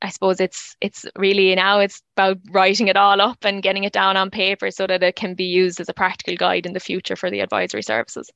I 0.03 0.11
suppose 0.11 0.41
it's 0.41 0.77
it's 0.81 1.07
really 1.17 1.55
now 1.55 1.81
it's 1.81 2.03
about 2.17 2.39
writing 2.51 2.89
it 2.89 2.97
all 2.97 3.21
up 3.21 3.39
and 3.43 3.63
getting 3.63 3.85
it 3.85 3.93
down 3.93 4.17
on 4.17 4.31
paper 4.31 4.71
so 4.71 4.87
that 4.87 5.03
it 5.03 5.17
can 5.17 5.35
be 5.35 5.45
used 5.45 5.81
as 5.81 5.89
a 5.89 5.95
practical 5.95 6.37
guide 6.37 6.67
in 6.67 6.75
the 6.75 6.81
future 6.81 7.17
for 7.17 7.31
the 7.31 7.41
advisory 7.41 7.83
services. 7.83 8.31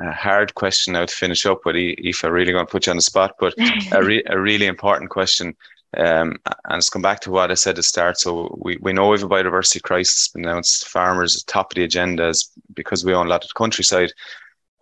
A 0.00 0.12
hard 0.12 0.54
question 0.54 0.92
now 0.92 1.06
to 1.06 1.14
finish 1.14 1.46
up 1.46 1.64
with, 1.64 1.76
if 1.76 2.24
I 2.24 2.28
really 2.28 2.54
want 2.54 2.68
to 2.68 2.72
put 2.72 2.86
you 2.86 2.90
on 2.90 2.96
the 2.96 3.02
spot, 3.02 3.34
but 3.40 3.54
a, 3.92 4.02
re- 4.02 4.22
a 4.26 4.38
really 4.38 4.66
important 4.66 5.10
question. 5.10 5.56
Um, 5.96 6.36
and 6.44 6.76
it's 6.76 6.90
come 6.90 7.02
back 7.02 7.20
to 7.20 7.30
what 7.30 7.50
I 7.50 7.54
said 7.54 7.70
at 7.70 7.76
the 7.76 7.82
start. 7.82 8.18
So 8.18 8.56
we, 8.62 8.76
we 8.80 8.92
know 8.92 9.08
we 9.08 9.18
have 9.18 9.24
a 9.24 9.28
biodiversity 9.28 9.82
crisis 9.82 10.30
announced. 10.34 10.86
Farmers 10.86 11.42
top 11.44 11.72
of 11.72 11.76
the 11.76 11.84
agenda 11.84 12.28
is 12.28 12.50
because 12.74 13.04
we 13.04 13.14
own 13.14 13.26
a 13.26 13.30
lot 13.30 13.42
of 13.42 13.48
the 13.48 13.58
countryside 13.58 14.12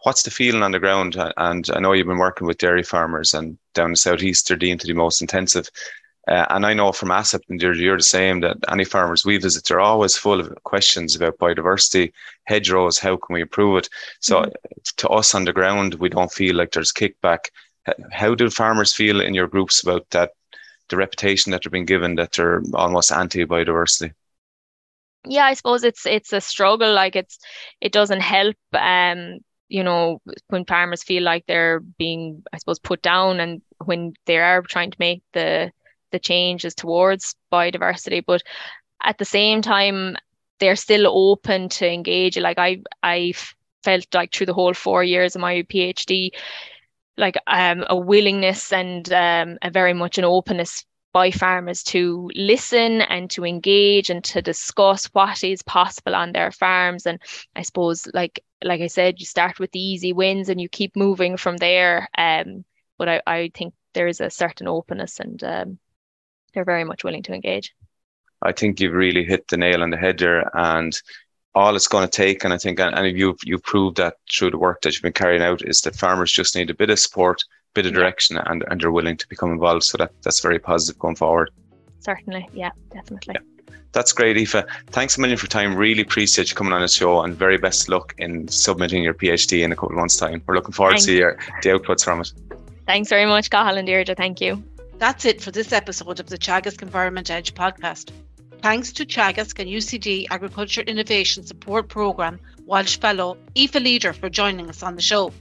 what's 0.06 0.22
the 0.22 0.30
feeling 0.30 0.62
on 0.62 0.70
the 0.70 0.78
ground? 0.78 1.16
And 1.36 1.68
I 1.74 1.80
know 1.80 1.92
you've 1.92 2.06
been 2.06 2.16
working 2.16 2.46
with 2.46 2.58
dairy 2.58 2.84
farmers 2.84 3.34
and 3.34 3.58
down 3.74 3.90
the 3.90 3.96
southeast 3.96 4.46
they're 4.46 4.56
deemed 4.56 4.78
to 4.82 4.86
be 4.86 4.92
most 4.92 5.20
intensive. 5.20 5.68
Uh, 6.28 6.46
and 6.50 6.64
I 6.64 6.74
know 6.74 6.92
from 6.92 7.08
ASSAP, 7.08 7.40
and 7.48 7.60
you're, 7.60 7.74
you're 7.74 7.96
the 7.96 8.04
same, 8.04 8.38
that 8.42 8.56
any 8.70 8.84
farmers 8.84 9.24
we 9.24 9.36
visit, 9.38 9.64
they're 9.64 9.80
always 9.80 10.16
full 10.16 10.38
of 10.38 10.54
questions 10.62 11.16
about 11.16 11.38
biodiversity, 11.38 12.12
hedgerows, 12.44 13.00
how 13.00 13.16
can 13.16 13.34
we 13.34 13.40
improve 13.40 13.78
it? 13.78 13.88
So 14.20 14.42
mm-hmm. 14.42 14.50
to 14.98 15.08
us 15.08 15.34
on 15.34 15.44
the 15.44 15.52
ground, 15.52 15.94
we 15.94 16.08
don't 16.08 16.32
feel 16.32 16.54
like 16.54 16.70
there's 16.70 16.92
kickback. 16.92 17.46
How 18.12 18.36
do 18.36 18.48
farmers 18.48 18.94
feel 18.94 19.20
in 19.20 19.34
your 19.34 19.48
groups 19.48 19.82
about 19.82 20.08
that, 20.10 20.34
the 20.88 20.96
reputation 20.96 21.50
that 21.50 21.64
they're 21.64 21.70
being 21.70 21.84
given 21.84 22.14
that 22.14 22.34
they're 22.34 22.62
almost 22.74 23.10
anti-biodiversity? 23.10 24.12
Yeah, 25.26 25.46
I 25.46 25.54
suppose 25.54 25.82
it's 25.82 26.06
it's 26.06 26.32
a 26.32 26.40
struggle. 26.40 26.92
Like 26.94 27.16
it's 27.16 27.40
it 27.80 27.90
doesn't 27.90 28.20
help. 28.20 28.54
Um, 28.72 29.40
you 29.68 29.82
know, 29.82 30.20
when 30.48 30.64
farmers 30.64 31.02
feel 31.02 31.22
like 31.22 31.44
they're 31.46 31.80
being, 31.80 32.42
I 32.52 32.58
suppose, 32.58 32.78
put 32.78 33.02
down 33.02 33.40
and 33.40 33.62
when 33.84 34.14
they 34.26 34.38
are 34.38 34.62
trying 34.62 34.90
to 34.90 34.96
make 35.00 35.22
the 35.32 35.72
the 36.12 36.18
changes 36.18 36.74
towards 36.74 37.34
biodiversity. 37.52 38.24
But 38.24 38.42
at 39.02 39.18
the 39.18 39.24
same 39.24 39.60
time, 39.60 40.16
they're 40.60 40.76
still 40.76 41.06
open 41.06 41.68
to 41.70 41.92
engage. 41.92 42.38
Like 42.38 42.58
I 42.58 42.82
I 43.02 43.34
felt 43.84 44.06
like 44.14 44.32
through 44.32 44.46
the 44.46 44.54
whole 44.54 44.74
four 44.74 45.04
years 45.04 45.34
of 45.34 45.42
my 45.42 45.62
PhD, 45.62 46.30
like 47.18 47.36
um, 47.46 47.84
a 47.88 47.96
willingness 47.96 48.72
and 48.72 49.12
um, 49.12 49.58
a 49.62 49.70
very 49.70 49.92
much 49.92 50.18
an 50.18 50.24
openness 50.24 50.85
by 51.16 51.30
farmers 51.30 51.82
to 51.82 52.30
listen 52.34 53.00
and 53.00 53.30
to 53.30 53.42
engage 53.42 54.10
and 54.10 54.22
to 54.22 54.42
discuss 54.42 55.06
what 55.14 55.42
is 55.42 55.62
possible 55.62 56.14
on 56.14 56.32
their 56.32 56.52
farms. 56.52 57.06
And 57.06 57.18
I 57.54 57.62
suppose, 57.62 58.06
like 58.12 58.44
like 58.62 58.82
I 58.82 58.88
said, 58.88 59.18
you 59.18 59.24
start 59.24 59.58
with 59.58 59.72
the 59.72 59.80
easy 59.80 60.12
wins 60.12 60.50
and 60.50 60.60
you 60.60 60.68
keep 60.68 60.94
moving 60.94 61.38
from 61.38 61.56
there. 61.56 62.06
Um, 62.18 62.66
but 62.98 63.08
I, 63.08 63.22
I 63.26 63.50
think 63.54 63.72
there 63.94 64.08
is 64.08 64.20
a 64.20 64.28
certain 64.28 64.68
openness 64.68 65.18
and 65.18 65.42
um, 65.42 65.78
they're 66.52 66.66
very 66.66 66.84
much 66.84 67.02
willing 67.02 67.22
to 67.22 67.32
engage. 67.32 67.74
I 68.42 68.52
think 68.52 68.78
you've 68.78 68.92
really 68.92 69.24
hit 69.24 69.48
the 69.48 69.56
nail 69.56 69.82
on 69.82 69.88
the 69.88 69.96
head 69.96 70.18
there, 70.18 70.50
and 70.52 70.92
all 71.54 71.76
it's 71.76 71.88
going 71.88 72.06
to 72.06 72.10
take, 72.10 72.44
and 72.44 72.52
I 72.52 72.58
think, 72.58 72.78
and 72.78 73.18
you've 73.18 73.40
you 73.42 73.58
proved 73.58 73.96
that 73.96 74.16
through 74.30 74.50
the 74.50 74.58
work 74.58 74.82
that 74.82 74.92
you've 74.92 75.08
been 75.08 75.14
carrying 75.14 75.40
out, 75.40 75.62
is 75.64 75.80
that 75.80 75.96
farmers 75.96 76.30
just 76.30 76.54
need 76.54 76.68
a 76.68 76.74
bit 76.74 76.90
of 76.90 76.98
support, 76.98 77.42
bit 77.76 77.86
of 77.86 77.92
direction 77.92 78.38
and, 78.38 78.64
and 78.68 78.80
they're 78.80 78.90
willing 78.90 79.16
to 79.18 79.28
become 79.28 79.52
involved. 79.52 79.84
So 79.84 79.98
that, 79.98 80.10
that's 80.22 80.40
very 80.40 80.58
positive 80.58 80.98
going 80.98 81.16
forward. 81.16 81.50
Certainly. 82.00 82.48
Yeah, 82.52 82.70
definitely. 82.92 83.34
Yeah. 83.36 83.74
That's 83.92 84.12
great, 84.12 84.36
Aoife. 84.36 84.64
Thanks 84.88 85.16
a 85.16 85.20
million 85.20 85.38
for 85.38 85.46
time. 85.46 85.74
Really 85.74 86.02
appreciate 86.02 86.50
you 86.50 86.56
coming 86.56 86.72
on 86.72 86.82
the 86.82 86.88
show 86.88 87.22
and 87.22 87.34
very 87.34 87.56
best 87.56 87.88
luck 87.88 88.14
in 88.18 88.48
submitting 88.48 89.02
your 89.02 89.14
PhD 89.14 89.62
in 89.62 89.72
a 89.72 89.74
couple 89.74 89.90
of 89.90 89.96
months' 89.96 90.16
time. 90.16 90.42
We're 90.46 90.54
looking 90.54 90.72
forward 90.72 90.92
Thanks. 90.92 91.06
to 91.06 91.12
see 91.12 91.18
your, 91.18 91.38
the 91.62 91.70
outputs 91.70 92.04
from 92.04 92.20
it. 92.20 92.32
Thanks 92.86 93.08
very 93.08 93.26
much, 93.26 93.48
Cathal 93.50 93.78
and 93.78 93.86
Deirdre. 93.86 94.14
Thank 94.14 94.40
you. 94.40 94.62
That's 94.98 95.24
it 95.24 95.40
for 95.40 95.50
this 95.50 95.72
episode 95.72 96.20
of 96.20 96.28
the 96.28 96.38
Teagasc 96.38 96.82
Environment 96.82 97.30
Edge 97.30 97.54
podcast. 97.54 98.10
Thanks 98.62 98.92
to 98.92 99.06
Teagasc 99.06 99.58
and 99.58 99.68
UCD 99.68 100.26
Agriculture 100.30 100.82
Innovation 100.82 101.44
Support 101.44 101.88
Programme 101.88 102.38
Walsh 102.64 102.98
Fellow 102.98 103.36
Aoife 103.56 103.74
Leader 103.76 104.12
for 104.12 104.28
joining 104.28 104.68
us 104.68 104.82
on 104.82 104.96
the 104.96 105.02
show. 105.02 105.32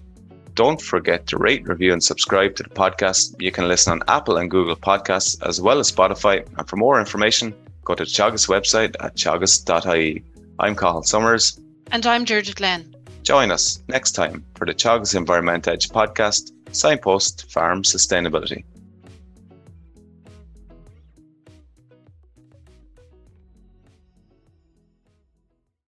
Don't 0.55 0.81
forget 0.81 1.27
to 1.27 1.37
rate, 1.37 1.67
review, 1.67 1.91
and 1.91 2.01
subscribe 2.01 2.55
to 2.55 2.63
the 2.63 2.69
podcast. 2.69 3.35
You 3.41 3.51
can 3.51 3.67
listen 3.67 3.91
on 3.91 4.03
Apple 4.07 4.37
and 4.37 4.49
Google 4.49 4.77
Podcasts 4.77 5.35
as 5.45 5.59
well 5.59 5.79
as 5.79 5.91
Spotify. 5.91 6.47
And 6.57 6.67
for 6.69 6.77
more 6.77 6.97
information, 6.97 7.53
go 7.83 7.93
to 7.93 8.05
the 8.05 8.09
Teagasc 8.09 8.47
website 8.47 8.95
at 9.01 9.15
teagasc.ie. 9.15 10.23
I'm 10.59 10.75
Cathal 10.77 11.03
Summers. 11.03 11.59
And 11.91 12.05
I'm 12.05 12.23
Deirdre 12.23 12.53
Glenn. 12.53 12.95
Join 13.23 13.51
us 13.51 13.83
next 13.89 14.13
time 14.13 14.45
for 14.55 14.65
the 14.65 14.73
Teagasc 14.73 15.13
Environment 15.13 15.67
Edge 15.67 15.89
podcast, 15.89 16.53
Signpost 16.71 17.51
Farm 17.51 17.83
Sustainability. 17.83 18.63